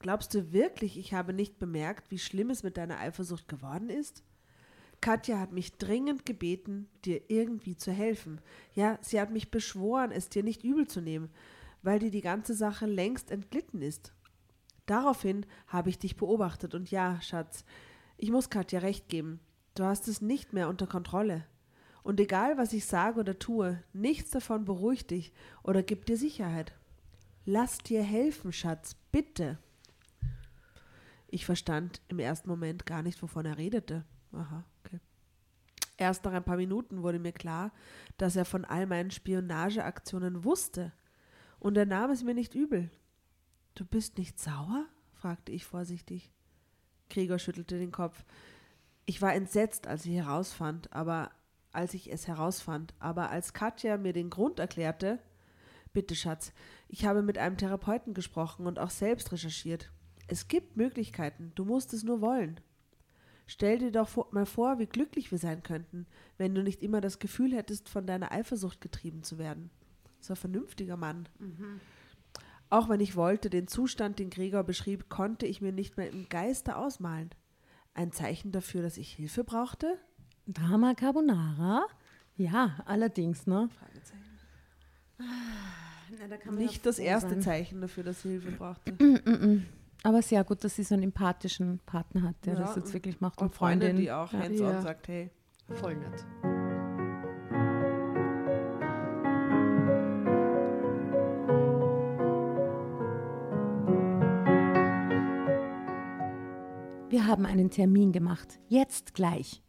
Glaubst 0.00 0.34
du 0.34 0.52
wirklich, 0.52 0.98
ich 0.98 1.14
habe 1.14 1.32
nicht 1.32 1.60
bemerkt, 1.60 2.10
wie 2.10 2.18
schlimm 2.18 2.50
es 2.50 2.64
mit 2.64 2.76
deiner 2.76 2.98
Eifersucht 2.98 3.46
geworden 3.46 3.88
ist? 3.88 4.24
Katja 5.00 5.38
hat 5.38 5.52
mich 5.52 5.78
dringend 5.78 6.26
gebeten, 6.26 6.88
dir 7.04 7.22
irgendwie 7.28 7.76
zu 7.76 7.92
helfen. 7.92 8.40
Ja, 8.74 8.98
sie 9.00 9.20
hat 9.20 9.30
mich 9.30 9.50
beschworen, 9.50 10.10
es 10.10 10.28
dir 10.28 10.42
nicht 10.42 10.64
übel 10.64 10.86
zu 10.86 11.00
nehmen, 11.00 11.30
weil 11.82 11.98
dir 11.98 12.10
die 12.10 12.20
ganze 12.20 12.54
Sache 12.54 12.86
längst 12.86 13.30
entglitten 13.30 13.82
ist. 13.82 14.12
Daraufhin 14.86 15.46
habe 15.68 15.90
ich 15.90 15.98
dich 15.98 16.16
beobachtet 16.16 16.74
und 16.74 16.90
ja, 16.90 17.20
Schatz, 17.20 17.64
ich 18.16 18.30
muss 18.30 18.50
Katja 18.50 18.80
recht 18.80 19.08
geben. 19.08 19.40
Du 19.74 19.84
hast 19.84 20.06
es 20.06 20.20
nicht 20.20 20.52
mehr 20.52 20.68
unter 20.68 20.86
Kontrolle. 20.86 21.46
Und 22.02 22.18
egal, 22.18 22.58
was 22.58 22.72
ich 22.72 22.84
sage 22.84 23.20
oder 23.20 23.38
tue, 23.38 23.82
nichts 23.92 24.30
davon 24.30 24.64
beruhigt 24.64 25.10
dich 25.10 25.32
oder 25.62 25.82
gibt 25.82 26.08
dir 26.08 26.16
Sicherheit. 26.16 26.74
Lass 27.44 27.78
dir 27.78 28.02
helfen, 28.02 28.52
Schatz, 28.52 28.94
bitte. 29.10 29.58
Ich 31.28 31.46
verstand 31.46 32.00
im 32.08 32.18
ersten 32.18 32.48
Moment 32.48 32.86
gar 32.86 33.02
nicht, 33.02 33.22
wovon 33.22 33.46
er 33.46 33.58
redete. 33.58 34.04
Aha, 34.32 34.64
okay. 34.84 35.00
Erst 35.96 36.24
nach 36.24 36.32
ein 36.32 36.44
paar 36.44 36.56
Minuten 36.56 37.02
wurde 37.02 37.18
mir 37.18 37.32
klar, 37.32 37.72
dass 38.16 38.36
er 38.36 38.44
von 38.44 38.64
all 38.64 38.86
meinen 38.86 39.10
Spionageaktionen 39.10 40.44
wusste. 40.44 40.92
Und 41.58 41.76
er 41.76 41.86
nahm 41.86 42.10
es 42.10 42.24
mir 42.24 42.34
nicht 42.34 42.54
übel. 42.54 42.90
Du 43.74 43.84
bist 43.84 44.18
nicht 44.18 44.38
sauer? 44.38 44.86
fragte 45.14 45.52
ich 45.52 45.64
vorsichtig. 45.64 46.32
Gregor 47.08 47.38
schüttelte 47.38 47.78
den 47.78 47.92
Kopf. 47.92 48.24
Ich 49.06 49.22
war 49.22 49.34
entsetzt, 49.34 49.86
als 49.86 50.04
ich 50.04 50.14
herausfand, 50.14 50.92
aber 50.92 51.30
als 51.72 51.94
ich 51.94 52.12
es 52.12 52.28
herausfand, 52.28 52.94
aber 52.98 53.30
als 53.30 53.52
Katja 53.52 53.96
mir 53.96 54.12
den 54.12 54.30
Grund 54.30 54.58
erklärte, 54.58 55.18
bitte 55.92 56.14
Schatz, 56.14 56.52
ich 56.88 57.04
habe 57.04 57.22
mit 57.22 57.38
einem 57.38 57.56
Therapeuten 57.56 58.14
gesprochen 58.14 58.66
und 58.66 58.78
auch 58.78 58.90
selbst 58.90 59.32
recherchiert. 59.32 59.90
Es 60.26 60.48
gibt 60.48 60.76
Möglichkeiten, 60.76 61.52
du 61.54 61.64
musst 61.64 61.92
es 61.92 62.04
nur 62.04 62.20
wollen. 62.20 62.60
Stell 63.46 63.78
dir 63.78 63.90
doch 63.90 64.32
mal 64.32 64.46
vor, 64.46 64.78
wie 64.78 64.86
glücklich 64.86 65.30
wir 65.30 65.38
sein 65.38 65.62
könnten, 65.62 66.06
wenn 66.38 66.54
du 66.54 66.62
nicht 66.62 66.82
immer 66.82 67.00
das 67.00 67.18
Gefühl 67.18 67.54
hättest, 67.54 67.88
von 67.88 68.06
deiner 68.06 68.32
Eifersucht 68.32 68.80
getrieben 68.80 69.24
zu 69.24 69.38
werden. 69.38 69.70
So 70.20 70.34
ein 70.34 70.36
vernünftiger 70.36 70.96
Mann. 70.96 71.28
Auch 72.70 72.88
wenn 72.88 73.00
ich 73.00 73.16
wollte, 73.16 73.50
den 73.50 73.66
Zustand, 73.68 74.18
den 74.18 74.30
Gregor 74.30 74.62
beschrieb, 74.64 75.10
konnte 75.10 75.44
ich 75.46 75.60
mir 75.60 75.72
nicht 75.72 75.98
mehr 75.98 76.10
im 76.10 76.28
Geiste 76.30 76.76
ausmalen. 76.76 77.30
Ein 77.92 78.12
Zeichen 78.12 78.52
dafür, 78.52 78.80
dass 78.80 78.96
ich 78.96 79.12
Hilfe 79.12 79.44
brauchte? 79.44 79.98
Drama 80.46 80.94
Carbonara? 80.94 81.86
Ja, 82.36 82.76
allerdings, 82.86 83.46
ne? 83.46 83.68
Na, 85.18 86.26
da 86.28 86.36
kann 86.36 86.54
man 86.54 86.62
Nicht 86.64 86.84
das 86.86 86.98
erste 86.98 87.30
sein. 87.30 87.42
Zeichen 87.42 87.80
dafür, 87.80 88.04
dass 88.04 88.22
sie 88.22 88.30
Hilfe 88.30 88.50
brauchte. 88.58 89.62
Aber 90.02 90.22
sehr 90.22 90.42
gut, 90.44 90.64
dass 90.64 90.74
sie 90.76 90.82
so 90.82 90.94
einen 90.94 91.04
empathischen 91.04 91.78
Partner 91.86 92.22
hat, 92.22 92.34
der 92.44 92.54
Ja, 92.54 92.60
das 92.60 92.76
jetzt 92.76 92.92
wirklich 92.92 93.20
macht. 93.20 93.40
Und 93.40 93.48
Und 93.48 93.54
Freundin, 93.54 93.88
Freundin. 93.90 94.04
die 94.04 94.10
auch 94.12 94.32
ja. 94.32 94.40
hands-on 94.40 94.66
Ja. 94.70 94.82
sagt, 94.82 95.08
hey. 95.08 95.30
Voll 95.68 95.94
nett. 95.96 96.24
Wir 107.08 107.26
haben 107.26 107.44
einen 107.44 107.70
Termin 107.70 108.12
gemacht. 108.12 108.58
Jetzt 108.68 109.12
gleich. 109.14 109.62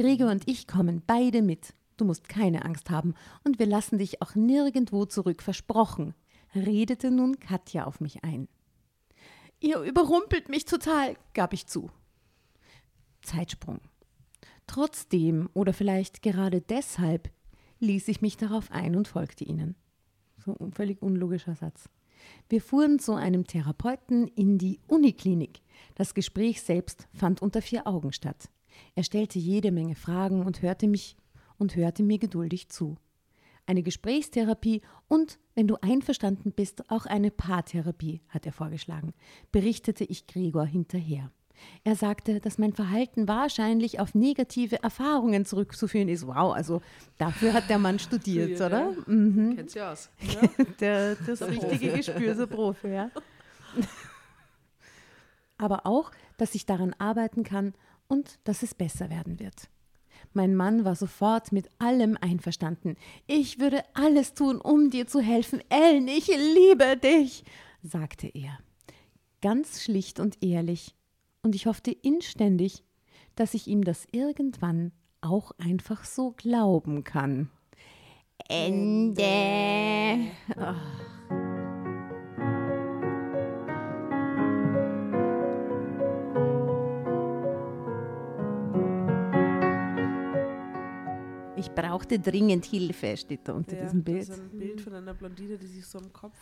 Gregor 0.00 0.30
und 0.30 0.48
ich 0.48 0.66
kommen 0.66 1.02
beide 1.06 1.42
mit. 1.42 1.74
Du 1.98 2.06
musst 2.06 2.26
keine 2.26 2.64
Angst 2.64 2.88
haben 2.88 3.12
und 3.44 3.58
wir 3.58 3.66
lassen 3.66 3.98
dich 3.98 4.22
auch 4.22 4.34
nirgendwo 4.34 5.04
zurück, 5.04 5.42
versprochen, 5.42 6.14
redete 6.54 7.10
nun 7.10 7.38
Katja 7.38 7.84
auf 7.84 8.00
mich 8.00 8.24
ein. 8.24 8.48
Ihr 9.60 9.78
überrumpelt 9.80 10.48
mich 10.48 10.64
total, 10.64 11.16
gab 11.34 11.52
ich 11.52 11.66
zu. 11.66 11.90
Zeitsprung. 13.20 13.80
Trotzdem 14.66 15.50
oder 15.52 15.74
vielleicht 15.74 16.22
gerade 16.22 16.62
deshalb 16.62 17.30
ließ 17.80 18.08
ich 18.08 18.22
mich 18.22 18.38
darauf 18.38 18.70
ein 18.70 18.96
und 18.96 19.06
folgte 19.06 19.44
ihnen. 19.44 19.74
So 20.38 20.56
ein 20.58 20.72
völlig 20.72 21.02
unlogischer 21.02 21.56
Satz. 21.56 21.90
Wir 22.48 22.62
fuhren 22.62 23.00
zu 23.00 23.12
einem 23.12 23.46
Therapeuten 23.46 24.28
in 24.28 24.56
die 24.56 24.80
Uniklinik. 24.86 25.60
Das 25.94 26.14
Gespräch 26.14 26.62
selbst 26.62 27.06
fand 27.12 27.42
unter 27.42 27.60
vier 27.60 27.86
Augen 27.86 28.14
statt. 28.14 28.48
Er 28.94 29.04
stellte 29.04 29.38
jede 29.38 29.72
Menge 29.72 29.94
Fragen 29.94 30.44
und 30.44 30.62
hörte 30.62 30.88
mich 30.88 31.16
und 31.58 31.76
hörte 31.76 32.02
mir 32.02 32.18
geduldig 32.18 32.68
zu. 32.68 32.96
Eine 33.66 33.82
Gesprächstherapie 33.82 34.82
und, 35.06 35.38
wenn 35.54 35.68
du 35.68 35.76
einverstanden 35.80 36.52
bist, 36.52 36.90
auch 36.90 37.06
eine 37.06 37.30
Paartherapie, 37.30 38.20
hat 38.28 38.46
er 38.46 38.52
vorgeschlagen, 38.52 39.12
berichtete 39.52 40.04
ich 40.04 40.26
Gregor 40.26 40.66
hinterher. 40.66 41.30
Er 41.84 41.94
sagte, 41.94 42.40
dass 42.40 42.58
mein 42.58 42.72
Verhalten 42.72 43.28
wahrscheinlich 43.28 44.00
auf 44.00 44.14
negative 44.14 44.82
Erfahrungen 44.82 45.44
zurückzuführen 45.44 46.08
ist. 46.08 46.26
Wow, 46.26 46.54
also 46.54 46.80
dafür 47.18 47.52
hat 47.52 47.68
der 47.68 47.78
Mann 47.78 47.98
studiert, 48.00 48.56
Studiert, 48.56 48.60
oder? 48.60 48.92
Mhm. 49.06 49.56
Kennt 49.56 49.70
sie 49.70 49.82
aus. 49.82 50.10
Der, 50.80 51.16
das 51.16 51.42
richtige 51.42 51.92
Gespür, 51.92 52.34
so 52.34 52.46
Profi, 52.46 52.88
ja. 52.88 53.10
aber 55.58 55.86
auch, 55.86 56.10
dass 56.38 56.54
ich 56.54 56.66
daran 56.66 56.94
arbeiten 56.98 57.44
kann 57.44 57.74
und 58.10 58.38
dass 58.44 58.62
es 58.62 58.74
besser 58.74 59.08
werden 59.08 59.38
wird. 59.38 59.70
Mein 60.32 60.54
Mann 60.54 60.84
war 60.84 60.96
sofort 60.96 61.52
mit 61.52 61.68
allem 61.78 62.18
einverstanden. 62.20 62.96
Ich 63.26 63.58
würde 63.58 63.82
alles 63.94 64.34
tun, 64.34 64.60
um 64.60 64.90
dir 64.90 65.06
zu 65.06 65.20
helfen. 65.20 65.62
Ellen, 65.70 66.08
ich 66.08 66.26
liebe 66.26 66.96
dich, 66.96 67.44
sagte 67.82 68.28
er. 68.28 68.58
Ganz 69.40 69.82
schlicht 69.82 70.20
und 70.20 70.42
ehrlich. 70.42 70.94
Und 71.42 71.54
ich 71.54 71.66
hoffte 71.66 71.90
inständig, 71.90 72.84
dass 73.34 73.54
ich 73.54 73.66
ihm 73.66 73.84
das 73.84 74.06
irgendwann 74.12 74.92
auch 75.20 75.52
einfach 75.58 76.04
so 76.04 76.32
glauben 76.32 77.04
kann. 77.04 77.50
Ende. 78.48 80.32
Ach. 80.56 81.59
Ich 91.60 91.70
brauchte 91.70 92.18
dringend 92.18 92.64
Hilfe, 92.64 93.16
steht 93.16 93.40
da 93.44 93.52
unter 93.52 93.76
Ja, 93.76 93.82
diesem 93.84 94.02
Bild. 94.02 94.22
ist 94.22 94.32
ein 94.32 94.48
Bild 94.58 94.80
von 94.80 94.94
einer 94.94 95.12
Blondine, 95.14 95.58
die 95.58 95.66
sich 95.66 95.86
so 95.86 95.98
am 95.98 96.10
Kopf 96.12 96.32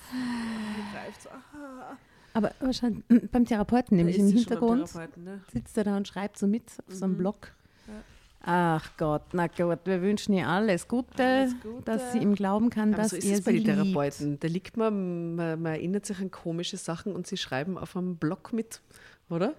greift. 0.93 1.23
So, 1.23 1.29
ah, 1.31 1.97
Aber 2.35 2.53
wahrscheinlich 2.61 3.03
beim 3.33 3.45
Therapeuten, 3.45 3.97
nämlich 3.97 4.19
im 4.19 4.29
Hintergrund, 4.29 4.95
ne? 5.17 5.41
sitzt 5.53 5.77
er 5.77 5.85
da 5.85 5.97
und 5.97 6.07
schreibt 6.07 6.39
so 6.39 6.47
mit 6.47 6.63
auf 6.87 6.95
so 6.95 7.05
einem 7.05 7.15
Mhm. 7.15 7.19
Block. 7.19 7.49
Ja. 7.89 7.95
Ach 8.43 8.91
Gott, 8.97 9.23
na 9.33 9.49
Gott, 9.49 9.81
wir 9.85 10.01
wünschen 10.03 10.35
ihr 10.35 10.47
alles 10.47 10.87
Gute, 10.87 11.23
Alles 11.23 11.55
Gute. 11.61 11.83
dass 11.85 12.13
sie 12.13 12.19
ihm 12.19 12.35
glauben 12.37 12.71
kann, 12.71 12.95
Aber 12.95 13.03
dass 13.03 13.11
so 13.11 13.17
ist 13.17 13.25
er 13.27 13.39
es 13.39 13.43
bei 13.45 13.51
sie 13.53 13.65
den 13.65 13.75
liebt. 13.77 13.85
Therapeuten. 13.93 14.39
Da 14.39 14.47
liegt 14.47 14.77
man, 14.77 15.35
man, 15.35 15.61
man 15.61 15.73
erinnert 15.73 16.07
sich 16.07 16.21
an 16.21 16.31
komische 16.31 16.77
Sachen 16.77 17.13
und 17.17 17.27
sie 17.27 17.37
schreiben 17.37 17.77
auf 17.77 17.97
einem 17.97 18.17
Blog 18.17 18.53
mit, 18.53 18.81
oder? 19.29 19.55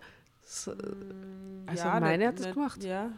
So, 0.46 0.72
Mm, 0.72 1.68
Also 1.68 1.84
ja, 1.84 2.00
meine 2.00 2.18
nicht- 2.20 2.28
hat 2.28 2.40
das 2.40 2.54
gemacht. 2.54 2.84
Ja, 2.84 3.12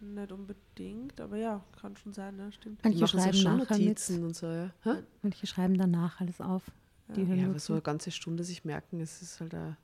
nicht 0.00 0.32
unbedingt, 0.32 1.20
aber 1.20 1.36
ja, 1.36 1.64
kann 1.80 1.96
schon 1.96 2.12
sein, 2.12 2.36
ne? 2.36 2.52
stimmt. 2.52 2.82
Manche 2.84 3.00
machen 3.00 3.20
schreiben 3.20 3.36
schon 3.36 3.56
nachher 3.58 3.78
Notizen 3.78 4.16
mit, 4.16 4.24
und 4.24 4.36
so, 4.36 4.46
ja. 4.46 4.70
Hä? 4.82 5.02
manche 5.22 5.46
schreiben 5.46 5.78
danach 5.78 6.20
alles 6.20 6.40
auf. 6.40 6.70
Ja, 7.14 7.22
nur 7.22 7.50
aber 7.50 7.58
so 7.58 7.72
eine 7.74 7.82
ganze 7.82 8.10
Stunde 8.10 8.42
sich 8.42 8.64
merken, 8.64 9.00
es 9.00 9.22
ist 9.22 9.40
halt 9.40 9.54
ein 9.54 9.76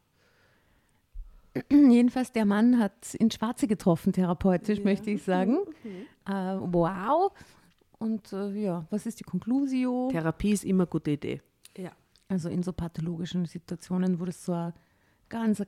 Jedenfalls, 1.71 2.33
der 2.33 2.45
Mann 2.47 2.79
hat 2.79 3.15
ins 3.15 3.35
Schwarze 3.35 3.67
getroffen, 3.67 4.13
therapeutisch, 4.13 4.79
Ja. 4.79 4.85
möchte 4.85 5.11
ich 5.11 5.23
sagen. 5.23 5.59
Mhm. 5.85 6.33
Äh, 6.33 6.59
wow. 6.73 7.33
Und 7.99 8.33
äh, 8.33 8.53
ja, 8.53 8.87
was 8.91 9.07
ist 9.07 9.19
die 9.19 9.25
Conclusio? 9.25 10.09
Therapie 10.13 10.53
ist 10.53 10.65
immer 10.65 10.85
eine 10.85 10.91
gute 10.91 11.11
Idee. 11.11 11.43
Ja. 11.77 11.91
Also 12.29 12.49
in 12.49 12.63
so 12.63 12.73
pathologischen 12.73 13.47
Situationen, 13.47 14.21
wo 14.21 14.25
das 14.25 14.45
so 14.45 14.53
ein 14.53 14.73
ganz 15.29 15.61
ein 15.61 15.67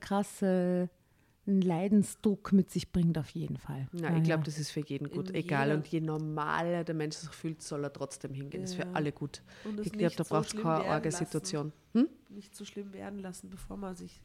krasse 1.45 1.59
Leidensdruck 1.67 2.51
mit 2.53 2.69
sich 2.71 2.91
bringt, 2.91 3.17
auf 3.17 3.29
jeden 3.29 3.57
Fall. 3.57 3.87
Ja, 3.93 4.09
Ja, 4.09 4.17
ich 4.17 4.23
glaube, 4.23 4.41
ja. 4.41 4.45
das 4.45 4.57
ist 4.59 4.71
für 4.71 4.79
jeden 4.81 5.09
gut. 5.09 5.29
In 5.29 5.35
Egal. 5.35 5.67
jeder- 5.67 5.77
Und 5.77 5.87
je 5.87 6.01
normaler 6.01 6.83
der 6.83 6.95
Mensch 6.95 7.15
sich 7.15 7.29
fühlt, 7.29 7.61
soll 7.61 7.83
er 7.83 7.93
trotzdem 7.93 8.33
hingehen. 8.33 8.61
Das 8.61 8.71
ist 8.71 8.75
für 8.77 8.83
Ja. 8.87 8.93
alle 8.93 9.11
gut. 9.11 9.41
Und 9.63 9.79
es 9.79 9.85
Ich 9.87 9.91
glaube, 9.91 10.05
nicht 10.05 10.19
da 10.19 10.23
so 10.23 10.29
braucht 10.35 10.45
es 10.45 10.51
schlimm 10.51 10.63
keine 10.63 10.79
werden 10.79 10.91
arge 10.91 11.09
lassen. 11.09 11.25
Situation. 11.25 11.73
Hm? 11.93 12.09
Nicht 12.29 12.55
so 12.55 12.65
schlimm 12.65 12.93
werden 12.93 13.19
lassen, 13.19 13.49
bevor 13.49 13.77
man 13.77 13.95
sich 13.95 14.21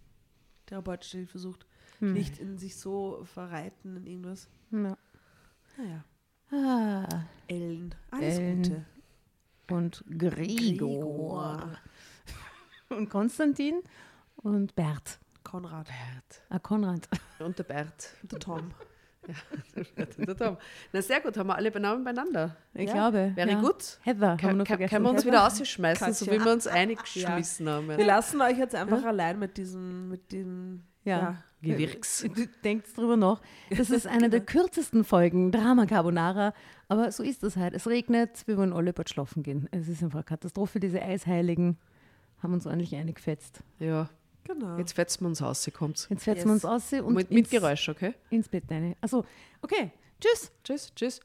therapeutische 0.67 1.19
Hilfe 1.19 1.39
sucht. 1.39 1.67
Hm. 1.99 2.13
Nicht 2.15 2.39
in 2.39 2.57
sich 2.59 2.77
so 2.77 3.23
verreiten 3.25 3.97
in 3.97 4.07
irgendwas. 4.07 4.49
Ja. 4.71 4.97
Naja. 5.77 6.05
Ah, 6.53 7.25
Ellen. 7.47 7.95
Alles 8.11 8.39
Ellen. 8.39 8.63
Gute. 8.63 8.85
und 9.71 10.05
Gregor. 10.19 11.77
Und 12.89 13.09
Konstantin 13.09 13.83
und 14.37 14.75
Bert. 14.75 15.21
Konrad. 15.45 15.87
Bert. 15.87 16.43
Ah, 16.49 16.59
Konrad. 16.59 17.09
Und 17.39 17.59
der 17.59 17.65
Bert. 17.65 18.15
Und 18.23 18.33
der 18.33 18.39
Tom. 18.39 18.71
der 20.27 20.37
Tom. 20.37 20.57
Na 20.93 21.03
sehr 21.03 21.21
gut, 21.21 21.37
haben 21.37 21.49
wir 21.49 21.55
alle 21.57 21.71
Namen 21.81 22.05
beieinander. 22.05 22.57
Ich 22.75 22.89
Ja, 22.89 22.95
glaube. 23.11 23.33
Wäre 23.35 23.51
ja. 23.51 23.61
gut. 23.61 23.99
Heather, 24.03 24.39
haben 24.43 24.59
wir 24.59 24.65
können 24.65 25.05
wir 25.05 25.11
uns 25.11 25.21
Heather. 25.21 25.27
wieder 25.27 25.47
ausschmeißen, 25.47 26.13
so 26.15 26.27
wie 26.27 26.43
wir 26.43 26.53
uns 26.53 26.67
eingeschmissen 26.67 27.69
haben. 27.69 27.89
Wir 27.89 28.05
lassen 28.05 28.41
euch 28.41 28.59
jetzt 28.59 28.75
einfach 28.75 29.05
allein 29.05 29.39
mit 29.39 29.57
diesem, 29.57 30.09
mit 30.09 30.33
dem, 30.33 30.85
Ja. 31.05 31.43
Gewirks. 31.63 32.23
Du 32.35 32.47
denkst 32.65 32.95
drüber 32.95 33.17
nach. 33.19 33.43
Das 33.77 33.91
ist 33.91 34.07
eine 34.07 34.31
der 34.31 34.41
kürzesten 34.41 35.05
Folgen, 35.05 35.53
Drama 35.53 35.85
Carbonara. 35.87 36.55
Aber 36.89 37.13
so 37.13 37.23
ist 37.23 37.45
es 37.45 37.57
halt. 37.57 37.75
Es 37.75 37.87
regnet, 37.87 38.47
wir 38.47 38.57
wollen 38.57 38.73
alle 38.73 38.93
bald 38.95 39.11
schlafen 39.11 39.43
gehen. 39.43 39.69
Es 39.71 39.87
ist 39.89 40.03
einfach 40.03 40.21
eine 40.21 40.25
Katastrophe. 40.25 40.81
Diese 40.81 41.03
Eisheiligen 41.03 41.79
haben 42.43 42.55
uns 42.55 42.67
ordentlich 42.67 42.97
eingefetzt. 42.97 43.63
Ja, 43.79 44.09
Genau. 44.53 44.79
jetzt 44.79 44.93
fetzen 44.93 45.23
wir 45.23 45.29
uns 45.29 45.43
aus, 45.43 45.63
sie 45.63 45.71
kommt. 45.71 46.07
Jetzt 46.11 46.25
fetzen 46.25 46.39
Yes. 46.39 46.47
wir 46.47 46.53
uns 46.53 46.65
aus 46.65 46.93
und 46.93 47.15
Mit, 47.15 47.31
mit 47.31 47.39
ins, 47.39 47.51
Geräusch, 47.51 47.89
okay? 47.89 48.15
ins 48.31 48.49
Bett 48.49 48.65
rein. 48.71 48.97
Achso, 49.01 49.25
okay. 49.63 49.93
Tschüss. 50.21 50.51
Tschüss, 50.65 50.93
tschüss. 50.95 51.21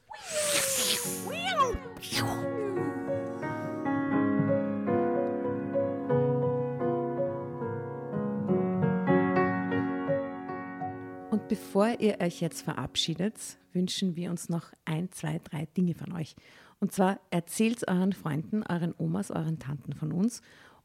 Und 11.30 11.48
bevor 11.48 12.00
ihr 12.00 12.20
euch 12.20 12.40
jetzt 12.40 12.62
verabschiedet, 12.62 13.34
wünschen 13.72 14.16
wir 14.16 14.30
uns 14.30 14.48
noch 14.48 14.72
ein, 14.84 15.10
zwei, 15.12 15.40
drei 15.42 15.66
Dinge 15.76 15.94
von 15.94 16.12
euch. 16.12 16.34
Und 16.80 16.92
zwar 16.92 17.20
erzählt 17.30 17.86
euren 17.88 18.12
Freunden, 18.12 18.62
euren 18.62 18.94
Omas, 18.96 19.30
euren 19.30 19.58
Tanten 19.58 19.92
von 19.94 20.12
uns 20.12 20.40